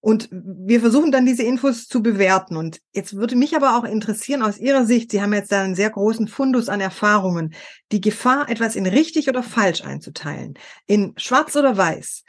Und 0.00 0.28
wir 0.30 0.80
versuchen 0.80 1.10
dann 1.10 1.26
diese 1.26 1.42
Infos 1.42 1.86
zu 1.86 2.02
bewerten. 2.02 2.56
Und 2.56 2.80
jetzt 2.92 3.16
würde 3.16 3.34
mich 3.34 3.56
aber 3.56 3.76
auch 3.76 3.84
interessieren 3.84 4.42
aus 4.42 4.58
Ihrer 4.58 4.84
Sicht, 4.84 5.10
Sie 5.10 5.20
haben 5.20 5.32
jetzt 5.32 5.50
da 5.50 5.62
einen 5.62 5.74
sehr 5.74 5.90
großen 5.90 6.28
Fundus 6.28 6.68
an 6.68 6.80
Erfahrungen, 6.80 7.54
die 7.90 8.00
Gefahr, 8.00 8.48
etwas 8.48 8.76
in 8.76 8.86
richtig 8.86 9.28
oder 9.28 9.42
falsch 9.42 9.82
einzuteilen, 9.84 10.54
in 10.86 11.14
schwarz 11.16 11.56
oder 11.56 11.76
weiß. 11.76 12.24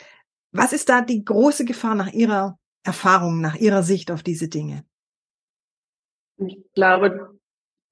Was 0.52 0.74
ist 0.74 0.90
da 0.90 1.02
die 1.02 1.24
große 1.24 1.64
Gefahr 1.66 1.94
nach 1.94 2.12
Ihrer 2.12 2.59
Erfahrungen 2.84 3.42
nach 3.42 3.56
Ihrer 3.56 3.84
Sicht 3.84 4.12
auf 4.12 4.24
diese 4.24 4.48
Dinge? 4.48 4.86
Ich 6.38 6.58
glaube, 6.74 7.40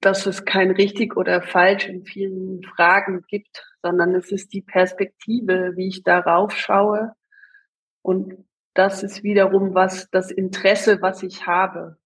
dass 0.00 0.26
es 0.26 0.44
kein 0.44 0.70
richtig 0.70 1.16
oder 1.16 1.42
falsch 1.42 1.88
in 1.88 2.04
vielen 2.04 2.62
Fragen 2.62 3.24
gibt, 3.28 3.64
sondern 3.82 4.14
es 4.14 4.30
ist 4.30 4.52
die 4.52 4.62
Perspektive, 4.62 5.72
wie 5.76 5.88
ich 5.88 6.02
darauf 6.02 6.52
schaue. 6.52 7.12
Und 8.02 8.44
das 8.74 9.02
ist 9.02 9.22
wiederum 9.22 9.74
was, 9.74 10.08
das 10.10 10.30
Interesse, 10.30 11.02
was 11.02 11.22
ich 11.22 11.46
habe. 11.46 11.96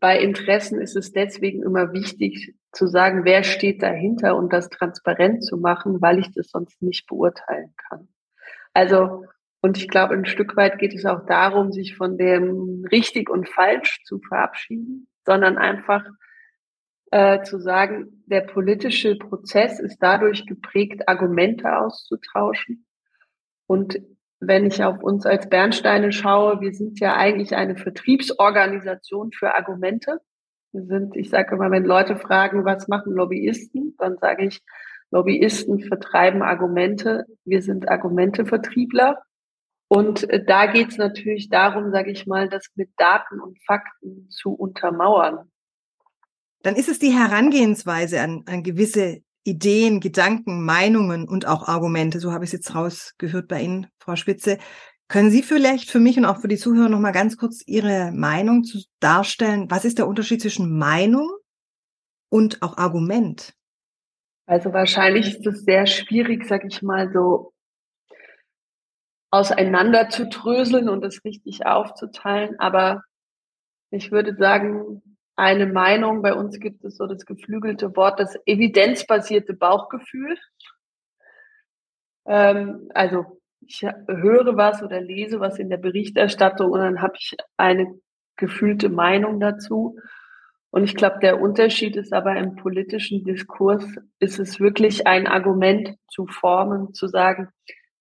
Bei 0.00 0.20
Interessen 0.20 0.80
ist 0.80 0.94
es 0.94 1.12
deswegen 1.12 1.62
immer 1.62 1.92
wichtig 1.92 2.54
zu 2.72 2.86
sagen, 2.86 3.24
wer 3.24 3.42
steht 3.42 3.82
dahinter 3.82 4.36
und 4.36 4.52
das 4.52 4.68
transparent 4.68 5.44
zu 5.44 5.56
machen, 5.56 6.00
weil 6.00 6.20
ich 6.20 6.32
das 6.32 6.50
sonst 6.50 6.80
nicht 6.82 7.08
beurteilen 7.08 7.74
kann. 7.88 8.08
Also 8.74 9.24
und 9.60 9.76
ich 9.78 9.88
glaube, 9.88 10.14
ein 10.14 10.26
Stück 10.26 10.56
weit 10.56 10.78
geht 10.78 10.94
es 10.94 11.04
auch 11.04 11.26
darum, 11.26 11.72
sich 11.72 11.96
von 11.96 12.16
dem 12.16 12.84
richtig 12.92 13.28
und 13.28 13.48
falsch 13.48 14.02
zu 14.04 14.20
verabschieden, 14.20 15.08
sondern 15.24 15.58
einfach 15.58 16.04
äh, 17.10 17.42
zu 17.42 17.58
sagen, 17.58 18.22
der 18.26 18.42
politische 18.42 19.16
Prozess 19.16 19.80
ist 19.80 19.98
dadurch 19.98 20.46
geprägt, 20.46 21.08
Argumente 21.08 21.76
auszutauschen. 21.76 22.86
Und 23.66 24.00
wenn 24.40 24.66
ich 24.66 24.84
auf 24.84 25.02
uns 25.02 25.26
als 25.26 25.48
Bernsteine 25.48 26.12
schaue, 26.12 26.60
wir 26.60 26.72
sind 26.72 27.00
ja 27.00 27.16
eigentlich 27.16 27.56
eine 27.56 27.76
Vertriebsorganisation 27.76 29.32
für 29.32 29.54
Argumente. 29.54 30.20
Wir 30.72 30.84
sind, 30.84 31.16
ich 31.16 31.30
sage 31.30 31.56
immer, 31.56 31.70
wenn 31.70 31.84
Leute 31.84 32.16
fragen, 32.16 32.64
was 32.64 32.86
machen 32.86 33.12
Lobbyisten, 33.12 33.96
dann 33.98 34.18
sage 34.18 34.44
ich, 34.44 34.60
Lobbyisten 35.10 35.80
vertreiben 35.80 36.42
Argumente. 36.42 37.24
Wir 37.44 37.62
sind 37.62 37.88
Argumentevertriebler. 37.88 39.22
Und 39.88 40.28
äh, 40.30 40.44
da 40.44 40.66
geht 40.66 40.90
es 40.90 40.98
natürlich 40.98 41.48
darum, 41.48 41.90
sage 41.90 42.10
ich 42.10 42.26
mal, 42.26 42.48
das 42.48 42.66
mit 42.74 42.90
Daten 42.96 43.40
und 43.40 43.58
Fakten 43.64 44.28
zu 44.30 44.52
untermauern. 44.52 45.50
Dann 46.62 46.76
ist 46.76 46.88
es 46.88 46.98
die 46.98 47.12
Herangehensweise 47.12 48.20
an, 48.20 48.42
an 48.46 48.62
gewisse 48.62 49.22
Ideen, 49.44 50.00
Gedanken, 50.00 50.64
Meinungen 50.64 51.26
und 51.26 51.46
auch 51.46 51.66
Argumente. 51.68 52.20
So 52.20 52.32
habe 52.32 52.44
ich 52.44 52.48
es 52.48 52.52
jetzt 52.52 52.74
rausgehört 52.74 53.48
bei 53.48 53.62
Ihnen, 53.62 53.86
Frau 53.98 54.16
Spitze. 54.16 54.58
Können 55.08 55.30
Sie 55.30 55.42
vielleicht 55.42 55.90
für 55.90 56.00
mich 56.00 56.18
und 56.18 56.26
auch 56.26 56.40
für 56.40 56.48
die 56.48 56.58
Zuhörer 56.58 56.90
noch 56.90 57.00
mal 57.00 57.12
ganz 57.12 57.38
kurz 57.38 57.62
Ihre 57.64 58.12
Meinung 58.12 58.64
zu 58.64 58.82
darstellen? 59.00 59.70
Was 59.70 59.86
ist 59.86 59.96
der 59.96 60.06
Unterschied 60.06 60.42
zwischen 60.42 60.76
Meinung 60.76 61.30
und 62.28 62.60
auch 62.60 62.76
Argument? 62.76 63.54
Also 64.44 64.72
wahrscheinlich 64.74 65.38
ist 65.38 65.46
es 65.46 65.64
sehr 65.64 65.86
schwierig, 65.86 66.46
sag 66.46 66.64
ich 66.66 66.82
mal, 66.82 67.10
so 67.10 67.52
auseinander 69.30 70.08
zu 70.08 70.26
dröseln 70.28 70.88
und 70.88 71.04
es 71.04 71.24
richtig 71.24 71.66
aufzuteilen. 71.66 72.58
Aber 72.58 73.02
ich 73.90 74.10
würde 74.10 74.34
sagen, 74.36 75.02
eine 75.38 75.66
Meinung. 75.66 76.20
Bei 76.20 76.34
uns 76.34 76.58
gibt 76.58 76.84
es 76.84 76.96
so 76.96 77.06
das 77.06 77.24
geflügelte 77.24 77.94
Wort, 77.94 78.18
das 78.18 78.36
evidenzbasierte 78.44 79.54
Bauchgefühl. 79.54 80.36
Ähm, 82.26 82.90
also 82.92 83.40
ich 83.60 83.82
höre 83.82 84.56
was 84.56 84.82
oder 84.82 85.00
lese 85.00 85.38
was 85.40 85.58
in 85.58 85.70
der 85.70 85.76
Berichterstattung 85.76 86.70
und 86.70 86.80
dann 86.80 87.02
habe 87.02 87.14
ich 87.18 87.36
eine 87.56 87.98
gefühlte 88.36 88.88
Meinung 88.88 89.38
dazu. 89.38 89.98
Und 90.70 90.84
ich 90.84 90.96
glaube, 90.96 91.18
der 91.20 91.40
Unterschied 91.40 91.96
ist 91.96 92.12
aber 92.12 92.36
im 92.36 92.56
politischen 92.56 93.24
Diskurs, 93.24 93.84
ist 94.18 94.38
es 94.38 94.58
wirklich 94.58 95.06
ein 95.06 95.26
Argument 95.26 95.96
zu 96.08 96.26
formen, 96.26 96.94
zu 96.94 97.06
sagen, 97.06 97.48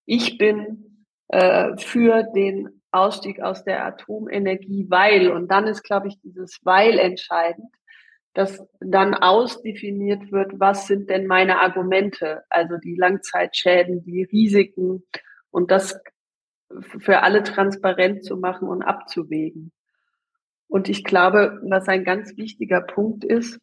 ich 0.05 0.37
bin 0.37 0.86
äh, 1.29 1.77
für 1.77 2.23
den 2.23 2.81
Ausstieg 2.91 3.41
aus 3.41 3.63
der 3.63 3.85
Atomenergie, 3.85 4.85
weil, 4.89 5.31
und 5.31 5.49
dann 5.49 5.67
ist, 5.67 5.83
glaube 5.83 6.07
ich, 6.07 6.19
dieses 6.21 6.59
weil 6.63 6.97
entscheidend, 6.99 7.69
dass 8.33 8.63
dann 8.79 9.13
ausdefiniert 9.13 10.31
wird, 10.31 10.59
was 10.59 10.87
sind 10.87 11.09
denn 11.09 11.25
meine 11.25 11.59
Argumente, 11.59 12.43
also 12.49 12.77
die 12.77 12.95
Langzeitschäden, 12.95 14.03
die 14.03 14.23
Risiken 14.23 15.03
und 15.49 15.71
das 15.71 15.99
für 16.99 17.23
alle 17.23 17.43
transparent 17.43 18.23
zu 18.23 18.37
machen 18.37 18.67
und 18.67 18.83
abzuwägen. 18.83 19.71
Und 20.67 20.89
ich 20.89 21.03
glaube, 21.03 21.59
was 21.63 21.87
ein 21.87 22.03
ganz 22.03 22.37
wichtiger 22.37 22.81
Punkt 22.81 23.23
ist, 23.23 23.59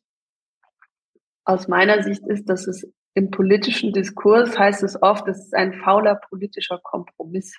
aus 1.44 1.68
meiner 1.68 2.02
Sicht 2.02 2.26
ist, 2.26 2.48
dass 2.48 2.66
es 2.66 2.90
im 3.14 3.30
politischen 3.30 3.92
Diskurs 3.92 4.58
heißt 4.58 4.82
es 4.82 5.00
oft, 5.00 5.28
es 5.28 5.38
ist 5.38 5.54
ein 5.54 5.72
fauler 5.72 6.16
politischer 6.16 6.80
Kompromiss. 6.82 7.58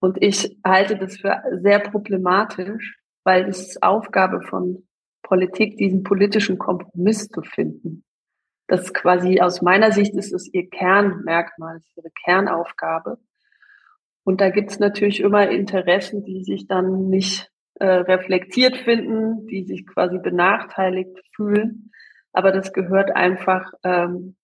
Und 0.00 0.22
ich 0.22 0.58
halte 0.64 0.96
das 0.96 1.18
für 1.18 1.42
sehr 1.60 1.80
problematisch, 1.80 2.98
weil 3.24 3.48
es 3.48 3.68
ist 3.68 3.82
Aufgabe 3.82 4.42
von 4.42 4.86
Politik, 5.22 5.76
diesen 5.76 6.04
politischen 6.04 6.58
Kompromiss 6.58 7.28
zu 7.28 7.42
finden. 7.42 8.04
Das 8.68 8.94
quasi 8.94 9.40
aus 9.40 9.62
meiner 9.62 9.92
Sicht 9.92 10.14
ist 10.14 10.32
es 10.32 10.52
ihr 10.52 10.68
Kernmerkmal, 10.68 11.76
ist 11.76 11.96
ihre 11.96 12.10
Kernaufgabe. 12.24 13.18
Und 14.24 14.40
da 14.40 14.50
gibt 14.50 14.70
es 14.70 14.78
natürlich 14.78 15.20
immer 15.20 15.48
Interessen, 15.50 16.24
die 16.24 16.42
sich 16.42 16.66
dann 16.66 17.08
nicht 17.08 17.50
äh, 17.74 17.86
reflektiert 17.86 18.76
finden, 18.76 19.46
die 19.46 19.64
sich 19.64 19.86
quasi 19.86 20.18
benachteiligt 20.18 21.16
fühlen. 21.34 21.92
Aber 22.36 22.52
das 22.52 22.74
gehört 22.74 23.16
einfach 23.16 23.72
ähm, 23.82 24.36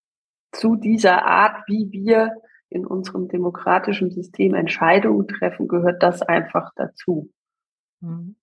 zu 0.51 0.77
dieser 0.77 1.27
Art, 1.27 1.69
wie 1.69 1.93
wir 1.93 2.33
in 2.71 2.87
unserem 2.87 3.29
demokratischen 3.29 4.11
System 4.11 4.55
Entscheidungen 4.55 5.29
treffen, 5.29 5.69
gehört 5.69 6.03
das 6.03 6.23
einfach 6.23 6.71
dazu. 6.75 7.31
Mhm. 8.01 8.37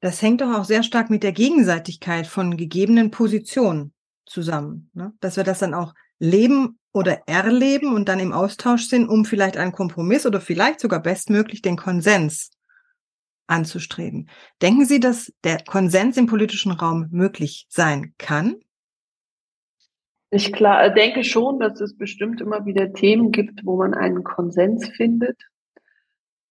Das 0.00 0.22
hängt 0.22 0.40
doch 0.40 0.54
auch 0.54 0.64
sehr 0.64 0.82
stark 0.82 1.10
mit 1.10 1.22
der 1.22 1.32
Gegenseitigkeit 1.32 2.26
von 2.26 2.56
gegebenen 2.56 3.10
Positionen 3.10 3.92
zusammen, 4.24 4.90
ne? 4.94 5.12
dass 5.20 5.36
wir 5.36 5.44
das 5.44 5.58
dann 5.58 5.74
auch 5.74 5.94
leben 6.18 6.78
oder 6.94 7.28
erleben 7.28 7.94
und 7.94 8.08
dann 8.08 8.20
im 8.20 8.32
Austausch 8.32 8.88
sind, 8.88 9.06
um 9.06 9.26
vielleicht 9.26 9.58
einen 9.58 9.72
Kompromiss 9.72 10.24
oder 10.24 10.40
vielleicht 10.40 10.80
sogar 10.80 11.00
bestmöglich 11.00 11.60
den 11.60 11.76
Konsens 11.76 12.53
anzustreben. 13.46 14.28
Denken 14.62 14.84
Sie, 14.84 15.00
dass 15.00 15.32
der 15.44 15.58
Konsens 15.64 16.16
im 16.16 16.26
politischen 16.26 16.72
Raum 16.72 17.08
möglich 17.10 17.66
sein 17.68 18.14
kann? 18.18 18.56
Ich 20.30 20.52
klar, 20.52 20.90
denke 20.90 21.22
schon, 21.22 21.60
dass 21.60 21.80
es 21.80 21.96
bestimmt 21.96 22.40
immer 22.40 22.66
wieder 22.66 22.92
Themen 22.92 23.30
gibt, 23.30 23.64
wo 23.64 23.76
man 23.76 23.94
einen 23.94 24.24
Konsens 24.24 24.88
findet. 24.88 25.40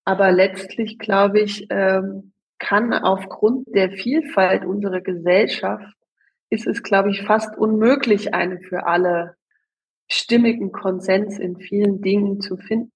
Aber 0.06 0.32
letztlich, 0.32 1.00
glaube 1.00 1.42
ich, 1.42 1.68
ähm, 1.70 2.34
kann 2.60 2.94
aufgrund 2.94 3.68
der 3.76 3.92
Vielfalt 3.92 4.64
unserer 4.64 5.02
Gesellschaft, 5.02 5.94
ist 6.50 6.68
es, 6.68 6.84
glaube 6.84 7.10
ich, 7.10 7.24
fast 7.24 7.58
unmöglich, 7.58 8.34
einen 8.34 8.62
für 8.62 8.86
alle 8.86 9.36
stimmigen 10.10 10.72
Konsens 10.72 11.40
in 11.40 11.58
vielen 11.58 12.02
Dingen 12.02 12.40
zu 12.40 12.58
finden. 12.58 12.93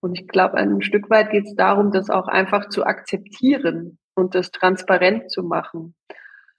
Und 0.00 0.18
ich 0.18 0.28
glaube, 0.28 0.54
ein 0.54 0.82
Stück 0.82 1.10
weit 1.10 1.30
geht 1.30 1.46
es 1.46 1.54
darum, 1.54 1.92
das 1.92 2.10
auch 2.10 2.26
einfach 2.26 2.68
zu 2.68 2.84
akzeptieren 2.84 3.98
und 4.14 4.34
das 4.34 4.50
transparent 4.50 5.30
zu 5.30 5.42
machen. 5.42 5.94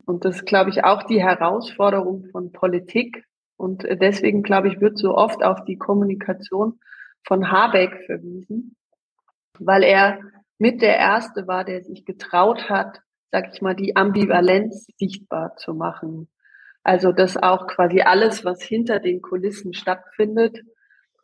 Und 0.06 0.26
das 0.26 0.46
glaube 0.46 0.70
ich, 0.70 0.84
auch 0.84 1.04
die 1.04 1.22
Herausforderung 1.22 2.26
von 2.32 2.52
Politik. 2.52 3.26
Und 3.58 3.84
deswegen, 3.84 4.44
glaube 4.44 4.68
ich, 4.68 4.82
wird 4.82 4.98
so 4.98 5.16
oft 5.16 5.44
auf 5.44 5.64
die 5.66 5.78
Kommunikation 5.78 6.80
von 7.26 7.52
Habeck 7.52 8.06
verwiesen, 8.06 8.76
weil 9.60 9.84
er 9.84 10.20
mit 10.58 10.82
der 10.82 10.98
Erste 10.98 11.48
war, 11.48 11.64
der 11.64 11.84
sich 11.84 12.06
getraut 12.06 12.70
hat, 12.70 13.02
sag 13.32 13.54
ich 13.54 13.62
mal, 13.62 13.76
die 13.76 13.96
Ambivalenz 13.96 14.88
sichtbar 14.98 15.56
zu 15.56 15.74
machen. 15.74 16.30
Also, 16.84 17.12
dass 17.12 17.38
auch 17.38 17.68
quasi 17.68 18.02
alles, 18.02 18.44
was 18.44 18.62
hinter 18.62 19.00
den 19.00 19.22
Kulissen 19.22 19.74
stattfindet, 19.74 20.62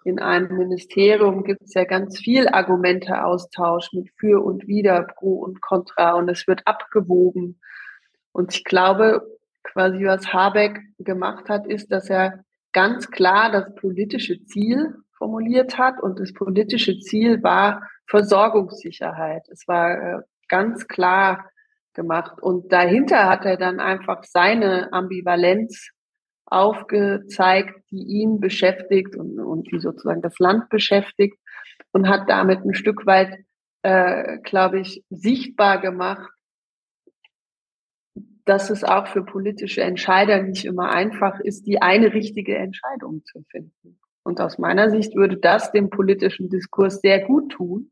in 0.07 0.19
einem 0.19 0.57
Ministerium 0.57 1.43
gibt 1.43 1.63
es 1.63 1.73
ja 1.73 1.83
ganz 1.83 2.17
viel 2.17 2.47
Argumenteaustausch 2.47 3.91
mit 3.91 4.09
für 4.17 4.41
und 4.41 4.65
wider, 4.65 5.03
pro 5.03 5.33
und 5.33 5.61
contra 5.61 6.13
und 6.13 6.29
es 6.29 6.47
wird 6.47 6.61
abgewogen. 6.65 7.59
Und 8.31 8.55
ich 8.55 8.63
glaube, 8.63 9.27
quasi 9.63 10.05
was 10.05 10.31
Habeck 10.31 10.79
gemacht 10.97 11.49
hat, 11.49 11.67
ist, 11.67 11.91
dass 11.91 12.09
er 12.09 12.45
ganz 12.71 13.11
klar 13.11 13.51
das 13.51 13.75
politische 13.75 14.41
Ziel 14.45 14.95
formuliert 15.17 15.77
hat 15.77 16.01
und 16.01 16.21
das 16.21 16.33
politische 16.33 16.99
Ziel 16.99 17.43
war 17.43 17.81
Versorgungssicherheit. 18.05 19.45
Es 19.49 19.67
war 19.67 19.91
äh, 19.91 20.21
ganz 20.47 20.87
klar 20.87 21.49
gemacht 21.93 22.41
und 22.41 22.71
dahinter 22.71 23.27
hat 23.27 23.43
er 23.43 23.57
dann 23.57 23.81
einfach 23.81 24.23
seine 24.23 24.93
Ambivalenz 24.93 25.89
aufgezeigt, 26.47 27.81
die 27.91 28.03
ihn 28.03 28.39
beschäftigt 28.39 29.15
und, 29.15 29.39
und 29.39 29.71
die 29.71 29.79
sozusagen 29.79 30.21
das 30.21 30.39
Land 30.39 30.69
beschäftigt 30.69 31.37
und 31.91 32.07
hat 32.07 32.29
damit 32.29 32.63
ein 32.63 32.73
Stück 32.73 33.05
weit, 33.05 33.37
äh, 33.83 34.39
glaube 34.39 34.79
ich, 34.79 35.03
sichtbar 35.09 35.79
gemacht, 35.81 36.31
dass 38.45 38.69
es 38.69 38.83
auch 38.83 39.07
für 39.07 39.23
politische 39.23 39.81
Entscheider 39.81 40.41
nicht 40.41 40.65
immer 40.65 40.89
einfach 40.89 41.39
ist, 41.41 41.67
die 41.67 41.81
eine 41.81 42.13
richtige 42.13 42.57
Entscheidung 42.57 43.23
zu 43.25 43.43
finden. 43.51 43.99
Und 44.23 44.39
aus 44.41 44.57
meiner 44.57 44.89
Sicht 44.89 45.15
würde 45.15 45.37
das 45.37 45.71
dem 45.71 45.89
politischen 45.89 46.49
Diskurs 46.49 47.01
sehr 47.01 47.25
gut 47.25 47.51
tun. 47.51 47.91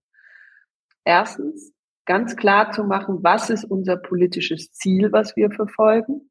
Erstens, 1.04 1.74
ganz 2.06 2.36
klar 2.36 2.72
zu 2.72 2.84
machen, 2.84 3.20
was 3.22 3.50
ist 3.50 3.66
unser 3.66 3.98
politisches 3.98 4.72
Ziel, 4.72 5.12
was 5.12 5.36
wir 5.36 5.52
verfolgen. 5.52 6.30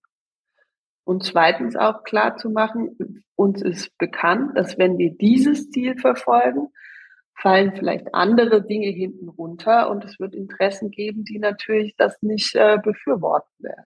Und 1.05 1.23
zweitens 1.23 1.77
auch 1.77 2.03
klar 2.03 2.37
zu 2.37 2.51
machen, 2.51 3.25
uns 3.37 3.62
ist 3.62 3.97
bekannt, 3.99 4.57
dass 4.57 4.79
wenn 4.79 4.99
wir 4.99 5.14
dieses 5.14 5.71
Ziel 5.71 5.99
verfolgen, 5.99 6.69
fallen 7.37 7.75
vielleicht 7.77 8.14
andere 8.14 8.64
Dinge 8.64 8.88
hinten 8.88 9.29
runter 9.29 9.90
und 9.90 10.05
es 10.05 10.19
wird 10.19 10.35
Interessen 10.35 10.90
geben, 10.90 11.25
die 11.25 11.38
natürlich 11.38 11.95
das 11.97 12.17
nicht 12.23 12.55
äh, 12.55 12.79
befürworten 12.83 13.53
werden. 13.59 13.85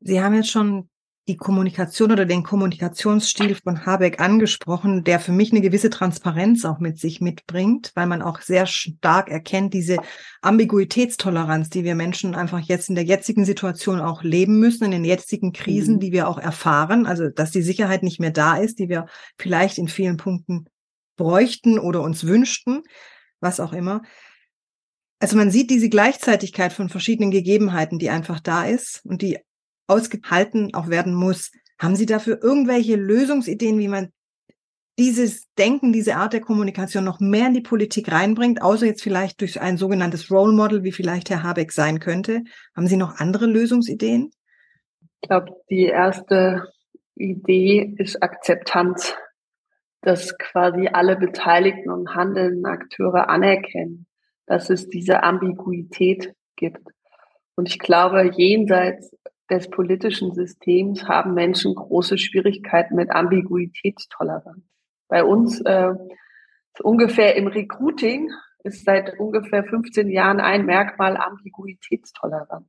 Sie 0.00 0.22
haben 0.22 0.34
jetzt 0.34 0.50
schon 0.50 0.88
die 1.30 1.36
Kommunikation 1.36 2.10
oder 2.10 2.26
den 2.26 2.42
Kommunikationsstil 2.42 3.54
von 3.54 3.86
Habeck 3.86 4.18
angesprochen, 4.18 5.04
der 5.04 5.20
für 5.20 5.30
mich 5.30 5.52
eine 5.52 5.60
gewisse 5.60 5.88
Transparenz 5.88 6.64
auch 6.64 6.80
mit 6.80 6.98
sich 6.98 7.20
mitbringt, 7.20 7.92
weil 7.94 8.08
man 8.08 8.20
auch 8.20 8.40
sehr 8.40 8.66
stark 8.66 9.30
erkennt, 9.30 9.72
diese 9.72 9.98
Ambiguitätstoleranz, 10.42 11.70
die 11.70 11.84
wir 11.84 11.94
Menschen 11.94 12.34
einfach 12.34 12.58
jetzt 12.58 12.88
in 12.88 12.96
der 12.96 13.04
jetzigen 13.04 13.44
Situation 13.44 14.00
auch 14.00 14.24
leben 14.24 14.58
müssen, 14.58 14.82
in 14.82 14.90
den 14.90 15.04
jetzigen 15.04 15.52
Krisen, 15.52 15.94
mhm. 15.94 16.00
die 16.00 16.10
wir 16.10 16.26
auch 16.26 16.38
erfahren, 16.38 17.06
also 17.06 17.28
dass 17.28 17.52
die 17.52 17.62
Sicherheit 17.62 18.02
nicht 18.02 18.18
mehr 18.18 18.32
da 18.32 18.56
ist, 18.56 18.80
die 18.80 18.88
wir 18.88 19.06
vielleicht 19.38 19.78
in 19.78 19.86
vielen 19.86 20.16
Punkten 20.16 20.66
bräuchten 21.16 21.78
oder 21.78 22.02
uns 22.02 22.26
wünschten, 22.26 22.82
was 23.38 23.60
auch 23.60 23.72
immer. 23.72 24.02
Also 25.20 25.36
man 25.36 25.52
sieht 25.52 25.70
diese 25.70 25.90
Gleichzeitigkeit 25.90 26.72
von 26.72 26.88
verschiedenen 26.88 27.30
Gegebenheiten, 27.30 28.00
die 28.00 28.10
einfach 28.10 28.40
da 28.40 28.64
ist 28.64 29.02
und 29.04 29.22
die 29.22 29.38
ausgehalten 29.90 30.74
auch 30.74 30.88
werden 30.88 31.14
muss. 31.14 31.50
Haben 31.78 31.96
Sie 31.96 32.06
dafür 32.06 32.42
irgendwelche 32.42 32.96
Lösungsideen, 32.96 33.78
wie 33.78 33.88
man 33.88 34.12
dieses 34.98 35.50
Denken, 35.54 35.92
diese 35.92 36.16
Art 36.16 36.34
der 36.34 36.42
Kommunikation 36.42 37.04
noch 37.04 37.20
mehr 37.20 37.46
in 37.46 37.54
die 37.54 37.62
Politik 37.62 38.12
reinbringt, 38.12 38.60
außer 38.60 38.84
jetzt 38.84 39.02
vielleicht 39.02 39.40
durch 39.40 39.60
ein 39.60 39.78
sogenanntes 39.78 40.30
Role 40.30 40.52
Model, 40.52 40.84
wie 40.84 40.92
vielleicht 40.92 41.30
Herr 41.30 41.42
Habeck 41.42 41.72
sein 41.72 42.00
könnte? 42.00 42.42
Haben 42.76 42.86
Sie 42.86 42.98
noch 42.98 43.16
andere 43.16 43.46
Lösungsideen? 43.46 44.30
Ich 45.22 45.28
glaube, 45.28 45.52
die 45.70 45.86
erste 45.86 46.68
Idee 47.14 47.94
ist 47.96 48.22
Akzeptanz, 48.22 49.14
dass 50.02 50.36
quasi 50.38 50.88
alle 50.92 51.16
beteiligten 51.16 51.90
und 51.90 52.14
handelnden 52.14 52.66
Akteure 52.66 53.28
anerkennen, 53.28 54.06
dass 54.46 54.70
es 54.70 54.88
diese 54.88 55.22
Ambiguität 55.22 56.34
gibt. 56.56 56.86
Und 57.54 57.68
ich 57.68 57.78
glaube, 57.78 58.30
jenseits 58.36 59.10
des 59.50 59.68
politischen 59.68 60.34
Systems 60.34 61.06
haben 61.08 61.34
Menschen 61.34 61.74
große 61.74 62.18
Schwierigkeiten 62.18 62.94
mit 62.94 63.10
Ambiguitätstoleranz. 63.10 64.64
Bei 65.08 65.24
uns 65.24 65.60
äh, 65.62 65.92
ungefähr 66.82 67.36
im 67.36 67.48
Recruiting 67.48 68.30
ist 68.62 68.84
seit 68.84 69.18
ungefähr 69.18 69.64
15 69.64 70.08
Jahren 70.08 70.40
ein 70.40 70.66
Merkmal 70.66 71.16
Ambiguitätstoleranz, 71.16 72.68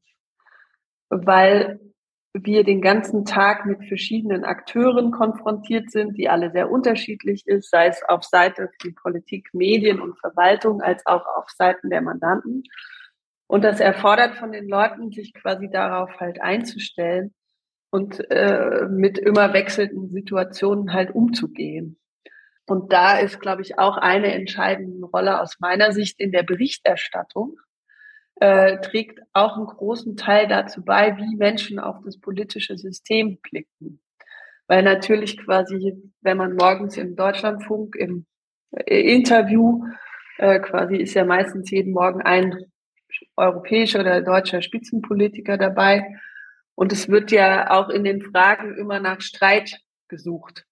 weil 1.10 1.80
wir 2.34 2.64
den 2.64 2.82
ganzen 2.82 3.26
Tag 3.26 3.66
mit 3.66 3.86
verschiedenen 3.86 4.46
Akteuren 4.46 5.12
konfrontiert 5.12 5.92
sind, 5.92 6.18
die 6.18 6.30
alle 6.30 6.52
sehr 6.52 6.72
unterschiedlich 6.72 7.46
ist, 7.46 7.70
sei 7.70 7.88
es 7.88 8.02
auf 8.08 8.24
Seite 8.24 8.70
die 8.84 8.92
Politik, 8.92 9.50
Medien 9.54 10.00
und 10.00 10.18
Verwaltung, 10.18 10.82
als 10.82 11.06
auch 11.06 11.26
auf 11.26 11.50
Seiten 11.50 11.90
der 11.90 12.02
Mandanten. 12.02 12.64
Und 13.52 13.66
das 13.66 13.82
erfordert 13.82 14.36
von 14.36 14.54
den 14.54 14.70
Leuten, 14.70 15.12
sich 15.12 15.34
quasi 15.34 15.70
darauf 15.70 16.22
halt 16.22 16.42
einzustellen 16.42 17.34
und 17.90 18.22
äh, 18.32 18.88
mit 18.90 19.18
immer 19.18 19.52
wechselnden 19.52 20.08
Situationen 20.08 20.94
halt 20.94 21.14
umzugehen. 21.14 22.00
Und 22.66 22.94
da 22.94 23.20
ist, 23.20 23.42
glaube 23.42 23.62
ich, 23.62 23.78
auch 23.78 23.98
eine 23.98 24.34
entscheidende 24.34 25.06
Rolle 25.06 25.42
aus 25.42 25.60
meiner 25.60 25.92
Sicht 25.92 26.18
in 26.22 26.32
der 26.32 26.44
Berichterstattung, 26.44 27.58
äh, 28.40 28.80
trägt 28.80 29.20
auch 29.34 29.58
einen 29.58 29.66
großen 29.66 30.16
Teil 30.16 30.48
dazu 30.48 30.86
bei, 30.86 31.18
wie 31.18 31.36
Menschen 31.36 31.78
auf 31.78 31.98
das 32.06 32.22
politische 32.22 32.78
System 32.78 33.38
blicken. 33.42 34.02
Weil 34.68 34.84
natürlich 34.84 35.38
quasi, 35.38 36.02
wenn 36.22 36.38
man 36.38 36.56
morgens 36.56 36.96
im 36.96 37.18
Deutschlandfunk 37.18 37.98
im 37.98 38.26
äh, 38.72 39.14
Interview 39.14 39.84
äh, 40.38 40.60
quasi 40.62 40.96
ist 40.96 41.16
ja 41.16 41.26
meistens 41.26 41.70
jeden 41.70 41.92
Morgen 41.92 42.22
ein 42.22 42.71
europäischer 43.36 44.02
oder 44.02 44.22
deutscher 44.22 44.62
Spitzenpolitiker 44.62 45.58
dabei. 45.58 46.20
Und 46.76 46.92
es 46.92 47.10
wird 47.10 47.32
ja 47.32 47.70
auch 47.72 47.90
in 47.90 48.04
den 48.04 48.22
Fragen 48.22 48.78
immer 48.78 49.00
nach 49.00 49.22
Streit 49.22 49.80
gesucht. 50.08 50.66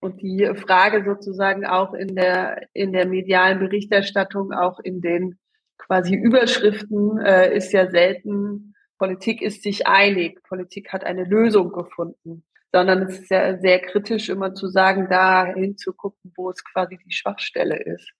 Und 0.00 0.22
die 0.22 0.48
Frage 0.54 1.04
sozusagen 1.04 1.66
auch 1.66 1.92
in 1.92 2.14
der, 2.14 2.68
in 2.72 2.92
der 2.92 3.06
medialen 3.06 3.58
Berichterstattung, 3.58 4.52
auch 4.52 4.78
in 4.80 5.00
den 5.00 5.38
quasi 5.76 6.14
Überschriften, 6.14 7.18
äh, 7.18 7.56
ist 7.56 7.72
ja 7.72 7.90
selten, 7.90 8.74
Politik 8.98 9.42
ist 9.42 9.62
sich 9.62 9.86
einig, 9.86 10.42
Politik 10.44 10.92
hat 10.92 11.04
eine 11.04 11.24
Lösung 11.24 11.72
gefunden, 11.72 12.44
sondern 12.72 13.02
es 13.02 13.20
ist 13.20 13.30
ja 13.30 13.58
sehr 13.58 13.80
kritisch 13.80 14.28
immer 14.28 14.54
zu 14.54 14.68
sagen, 14.68 15.08
da 15.08 15.46
hinzugucken, 15.46 16.32
wo 16.36 16.50
es 16.50 16.64
quasi 16.64 16.98
die 17.04 17.12
Schwachstelle 17.12 17.82
ist. 17.82 18.12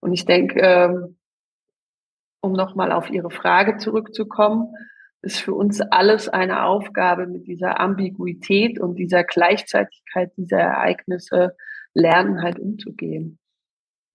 Und 0.00 0.12
ich 0.12 0.24
denke, 0.24 0.60
ähm, 0.60 1.18
um 2.42 2.52
nochmal 2.52 2.92
auf 2.92 3.08
Ihre 3.08 3.30
Frage 3.30 3.78
zurückzukommen, 3.78 4.74
ist 5.22 5.38
für 5.38 5.54
uns 5.54 5.80
alles 5.80 6.28
eine 6.28 6.64
Aufgabe, 6.64 7.26
mit 7.26 7.46
dieser 7.46 7.80
Ambiguität 7.80 8.80
und 8.80 8.96
dieser 8.96 9.24
Gleichzeitigkeit 9.24 10.32
dieser 10.36 10.58
Ereignisse 10.58 11.56
lernen, 11.94 12.42
halt 12.42 12.58
umzugehen. 12.58 13.38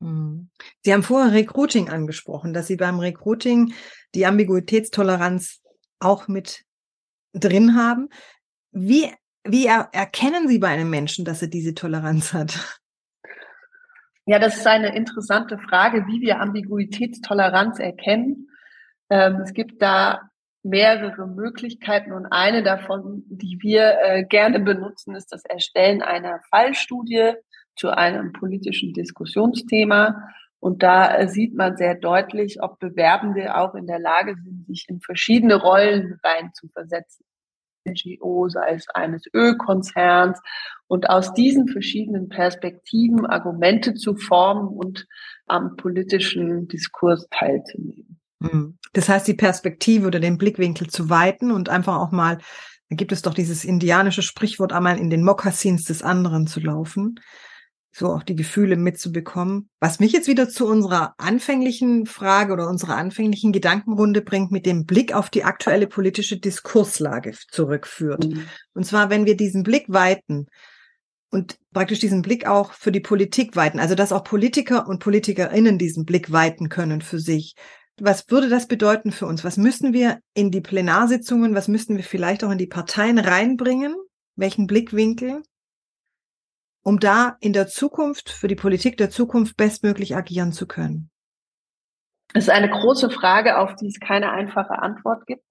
Hm. 0.01 0.49
Sie 0.83 0.93
haben 0.93 1.03
vorher 1.03 1.33
Recruiting 1.33 1.89
angesprochen, 1.89 2.53
dass 2.53 2.67
Sie 2.67 2.75
beim 2.75 2.99
Recruiting 2.99 3.73
die 4.13 4.25
Ambiguitätstoleranz 4.25 5.61
auch 5.99 6.27
mit 6.27 6.65
drin 7.33 7.75
haben. 7.75 8.09
Wie, 8.71 9.09
wie 9.43 9.65
er, 9.65 9.89
erkennen 9.93 10.47
Sie 10.49 10.59
bei 10.59 10.67
einem 10.67 10.89
Menschen, 10.89 11.23
dass 11.23 11.41
er 11.41 11.47
diese 11.47 11.73
Toleranz 11.73 12.33
hat? 12.33 12.81
Ja, 14.29 14.39
das 14.39 14.57
ist 14.57 14.67
eine 14.67 14.93
interessante 14.93 15.57
Frage, 15.57 16.05
wie 16.07 16.19
wir 16.19 16.41
Ambiguitätstoleranz 16.41 17.79
erkennen. 17.79 18.49
Ähm, 19.09 19.35
es 19.41 19.53
gibt 19.53 19.81
da 19.81 20.29
mehrere 20.63 21.27
Möglichkeiten 21.27 22.11
und 22.11 22.25
eine 22.25 22.61
davon, 22.61 23.23
die 23.29 23.57
wir 23.61 23.97
äh, 24.03 24.25
gerne 24.25 24.59
benutzen, 24.59 25.15
ist 25.15 25.31
das 25.31 25.45
Erstellen 25.45 26.01
einer 26.01 26.41
Fallstudie 26.49 27.35
zu 27.77 27.89
einem 27.89 28.33
politischen 28.33 28.91
Diskussionsthema. 28.91 30.21
Und 30.59 30.83
da 30.83 31.15
äh, 31.15 31.29
sieht 31.29 31.55
man 31.55 31.77
sehr 31.77 31.95
deutlich, 31.95 32.61
ob 32.61 32.79
Bewerbende 32.79 33.55
auch 33.55 33.75
in 33.75 33.87
der 33.87 33.99
Lage 33.99 34.35
sind, 34.35 34.67
sich 34.67 34.87
in 34.89 34.99
verschiedene 34.99 35.55
Rollen 35.55 36.19
rein 36.21 36.51
zu 36.53 36.67
versetzen. 36.67 37.23
NGO, 37.91 38.49
sei 38.49 38.73
es 38.75 38.87
eines 38.89 39.23
Ölkonzerns 39.33 40.39
und 40.87 41.09
aus 41.09 41.33
diesen 41.33 41.67
verschiedenen 41.67 42.29
Perspektiven 42.29 43.25
Argumente 43.25 43.93
zu 43.93 44.15
formen 44.15 44.67
und 44.67 45.07
am 45.45 45.75
politischen 45.75 46.67
Diskurs 46.67 47.27
teilzunehmen. 47.31 48.19
Hm. 48.41 48.77
Das 48.93 49.09
heißt, 49.09 49.27
die 49.27 49.33
Perspektive 49.33 50.07
oder 50.07 50.19
den 50.19 50.37
Blickwinkel 50.37 50.87
zu 50.87 51.09
weiten 51.09 51.51
und 51.51 51.69
einfach 51.69 51.97
auch 51.97 52.11
mal, 52.11 52.37
da 52.89 52.95
gibt 52.95 53.11
es 53.11 53.21
doch 53.21 53.33
dieses 53.33 53.65
indianische 53.65 54.21
Sprichwort, 54.21 54.73
einmal 54.73 54.97
in 54.97 55.09
den 55.09 55.23
Mokassins 55.23 55.85
des 55.85 56.03
anderen 56.03 56.47
zu 56.47 56.59
laufen, 56.59 57.19
so 57.91 58.07
auch 58.07 58.23
die 58.23 58.35
Gefühle 58.35 58.75
mitzubekommen. 58.75 59.69
Was 59.79 59.99
mich 59.99 60.11
jetzt 60.11 60.27
wieder 60.27 60.49
zu 60.49 60.67
unserer 60.67 61.15
anfänglichen 61.17 62.05
Frage 62.05 62.53
oder 62.53 62.69
unserer 62.69 62.95
anfänglichen 62.95 63.51
Gedankenrunde 63.51 64.21
bringt, 64.21 64.51
mit 64.51 64.65
dem 64.65 64.85
Blick 64.85 65.13
auf 65.13 65.29
die 65.29 65.43
aktuelle 65.43 65.87
politische 65.87 66.37
Diskurslage 66.37 67.33
zurückführt. 67.49 68.27
Mhm. 68.27 68.45
Und 68.73 68.85
zwar, 68.85 69.09
wenn 69.09 69.25
wir 69.25 69.35
diesen 69.35 69.63
Blick 69.63 69.85
weiten, 69.87 70.47
und 71.29 71.57
praktisch 71.73 71.99
diesen 71.99 72.21
Blick 72.21 72.47
auch 72.47 72.71
für 72.73 72.91
die 72.91 72.99
Politik 72.99 73.55
weiten, 73.55 73.79
also 73.79 73.95
dass 73.95 74.11
auch 74.11 74.23
Politiker 74.23 74.87
und 74.87 74.99
Politikerinnen 74.99 75.77
diesen 75.77 76.05
Blick 76.05 76.31
weiten 76.31 76.69
können 76.69 77.01
für 77.01 77.19
sich. 77.19 77.55
Was 77.99 78.29
würde 78.29 78.47
das 78.47 78.67
bedeuten 78.67 79.11
für 79.11 79.25
uns? 79.25 79.43
Was 79.43 79.57
müssen 79.57 79.91
wir 79.91 80.19
in 80.33 80.51
die 80.51 80.61
Plenarsitzungen, 80.61 81.55
was 81.55 81.67
müssten 81.67 81.97
wir 81.97 82.03
vielleicht 82.03 82.43
auch 82.43 82.51
in 82.51 82.57
die 82.57 82.67
Parteien 82.67 83.17
reinbringen? 83.17 83.95
Welchen 84.35 84.67
Blickwinkel? 84.67 85.41
Um 86.87 87.01
da 87.01 87.35
in 87.41 87.51
der 87.51 87.67
Zukunft, 87.67 88.29
für 88.29 88.47
die 88.47 88.55
Politik 88.55 88.95
der 88.95 89.09
Zukunft 89.09 89.57
bestmöglich 89.57 90.15
agieren 90.15 90.53
zu 90.53 90.67
können. 90.67 91.09
Das 92.33 92.45
ist 92.45 92.49
eine 92.49 92.69
große 92.69 93.09
Frage, 93.09 93.57
auf 93.57 93.75
die 93.75 93.87
es 93.87 93.99
keine 93.99 94.31
einfache 94.31 94.79
Antwort 94.79 95.25
gibt. 95.25 95.43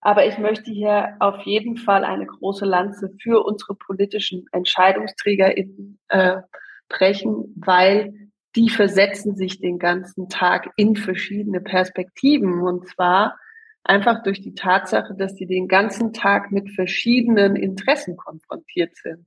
Aber 0.00 0.24
ich 0.24 0.38
möchte 0.38 0.70
hier 0.70 1.16
auf 1.18 1.40
jeden 1.46 1.78
Fall 1.78 2.04
eine 2.04 2.26
große 2.26 2.64
Lanze 2.64 3.10
für 3.20 3.44
unsere 3.44 3.74
politischen 3.74 4.46
EntscheidungsträgerInnen 4.52 5.98
äh, 6.10 6.42
brechen, 6.88 7.52
weil 7.56 8.30
die 8.54 8.70
versetzen 8.70 9.34
sich 9.34 9.58
den 9.58 9.80
ganzen 9.80 10.28
Tag 10.28 10.70
in 10.76 10.94
verschiedene 10.94 11.60
Perspektiven. 11.60 12.62
Und 12.62 12.86
zwar 12.86 13.36
einfach 13.82 14.22
durch 14.22 14.40
die 14.40 14.54
Tatsache, 14.54 15.16
dass 15.16 15.34
sie 15.34 15.46
den 15.46 15.66
ganzen 15.66 16.12
Tag 16.12 16.52
mit 16.52 16.70
verschiedenen 16.70 17.56
Interessen 17.56 18.16
konfrontiert 18.16 18.94
sind. 18.94 19.26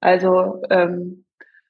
Also 0.00 0.62
ähm, 0.70 1.24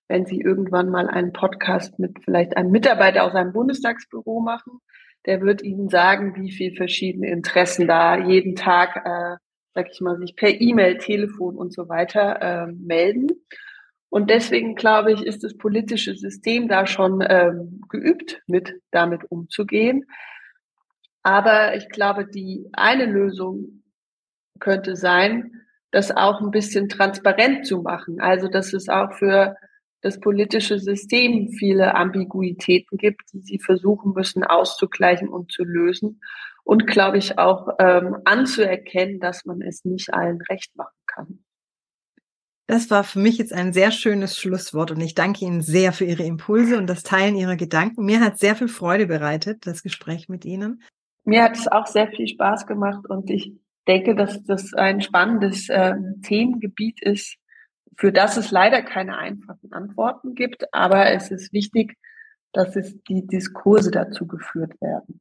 wenn 0.09 0.27
Sie 0.27 0.41
irgendwann 0.41 0.91
mal 0.91 1.09
einen 1.09 1.33
Podcast 1.33 1.99
mit 1.99 2.19
vielleicht 2.25 2.57
einem 2.57 2.71
Mitarbeiter 2.71 3.25
aus 3.25 3.35
einem 3.35 3.53
Bundestagsbüro 3.53 4.41
machen, 4.41 4.81
der 5.27 5.41
wird 5.43 5.63
Ihnen 5.63 5.89
sagen, 5.89 6.35
wie 6.37 6.51
viel 6.51 6.75
verschiedene 6.75 7.31
Interessen 7.31 7.87
da 7.87 8.17
jeden 8.19 8.57
Tag, 8.57 8.97
äh, 9.05 9.37
sag 9.75 9.91
ich 9.91 10.01
mal, 10.01 10.19
sich 10.19 10.35
per 10.35 10.61
E-Mail, 10.61 10.99
Telefon 10.99 11.57
und 11.57 11.73
so 11.73 11.89
weiter 11.89 12.41
äh, 12.41 12.73
melden. 12.73 13.29
Und 14.11 14.31
deswegen 14.31 14.75
glaube 14.75 15.13
ich, 15.13 15.23
ist 15.23 15.45
das 15.45 15.57
politische 15.57 16.15
System 16.15 16.69
da 16.69 16.87
schon 16.87 17.23
ähm, 17.29 17.83
geübt, 17.91 18.43
mit 18.47 18.81
damit 18.91 19.31
umzugehen. 19.31 20.07
Aber 21.23 21.77
ich 21.77 21.91
glaube, 21.91 22.27
die 22.27 22.71
eine 22.73 23.05
Lösung 23.05 23.83
könnte 24.61 24.97
sein, 24.97 25.53
das 25.91 26.11
auch 26.11 26.41
ein 26.41 26.51
bisschen 26.51 26.89
transparent 26.89 27.67
zu 27.67 27.83
machen. 27.83 28.21
Also, 28.21 28.49
dass 28.49 28.73
es 28.73 28.89
auch 28.89 29.13
für 29.15 29.57
das 30.01 30.21
politische 30.21 30.79
System 30.79 31.49
viele 31.49 31.95
Ambiguitäten 31.95 32.99
gibt, 32.99 33.33
die 33.33 33.41
sie 33.41 33.59
versuchen 33.59 34.13
müssen 34.13 34.45
auszugleichen 34.45 35.29
und 35.29 35.51
zu 35.51 35.65
lösen. 35.65 36.21
Und 36.63 36.87
glaube 36.87 37.19
ich 37.19 37.39
auch 37.39 37.69
ähm, 37.79 38.19
anzuerkennen, 38.25 39.21
dass 39.21 39.45
man 39.45 39.63
es 39.63 39.85
nicht 39.85 40.13
allen 40.13 40.41
recht 40.51 40.77
machen 40.77 40.99
kann. 41.07 41.45
Das 42.67 42.91
war 42.91 43.03
für 43.03 43.19
mich 43.19 43.39
jetzt 43.39 43.55
ein 43.55 43.73
sehr 43.73 43.91
schönes 43.91 44.37
Schlusswort 44.37 44.91
und 44.91 45.01
ich 45.01 45.15
danke 45.15 45.47
Ihnen 45.47 45.63
sehr 45.63 45.95
für 45.95 46.05
Ihre 46.05 46.25
Impulse 46.25 46.77
und 46.77 46.87
das 46.87 47.03
Teilen 47.03 47.35
Ihrer 47.35 47.57
Gedanken. 47.57 48.05
Mir 48.05 48.21
hat 48.21 48.39
sehr 48.39 48.55
viel 48.55 48.69
Freude 48.69 49.07
bereitet, 49.07 49.67
das 49.67 49.83
Gespräch 49.83 50.29
mit 50.29 50.45
Ihnen. 50.45 50.83
Mir 51.25 51.45
hat 51.45 51.57
es 51.57 51.67
auch 51.67 51.87
sehr 51.87 52.09
viel 52.09 52.29
Spaß 52.29 52.67
gemacht 52.67 53.09
und 53.09 53.31
ich 53.31 53.55
denke, 53.89 54.15
dass 54.15 54.45
das 54.45 54.75
ein 54.75 55.01
spannendes 55.01 55.69
äh, 55.69 55.95
Themengebiet 56.23 57.03
ist, 57.03 57.37
für 57.97 58.13
das 58.13 58.37
es 58.37 58.51
leider 58.53 58.83
keine 58.83 59.19
einfachen 59.19 59.73
Antworten 59.73 60.35
gibt, 60.35 60.73
aber 60.73 61.11
es 61.11 61.31
ist 61.31 61.53
wichtig, 61.53 61.97
dass 62.53 62.77
es 62.77 63.03
die 63.09 63.27
Diskurse 63.27 63.91
dazu 63.91 64.27
geführt 64.27 64.81
werden. 64.81 65.21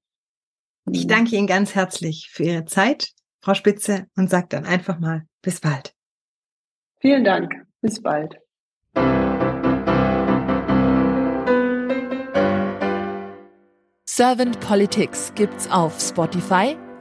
Ich 0.92 1.08
danke 1.08 1.36
Ihnen 1.36 1.48
ganz 1.48 1.76
herzlich 1.76 2.30
für 2.32 2.44
Ihre 2.44 2.66
Zeit, 2.66 3.10
Frau 3.42 3.54
Spitze, 3.54 4.06
und 4.16 4.30
sage 4.30 4.48
dann 4.50 4.66
einfach 4.66 5.00
mal 5.00 5.24
bis 5.42 5.60
bald. 5.60 5.94
Vielen 7.00 7.24
Dank. 7.24 7.54
Bis 7.82 8.02
bald. 8.02 8.40
Servant 14.06 14.60
Politics 14.62 15.32
gibt's 15.36 15.70
auf 15.70 16.00
Spotify, 16.00 16.76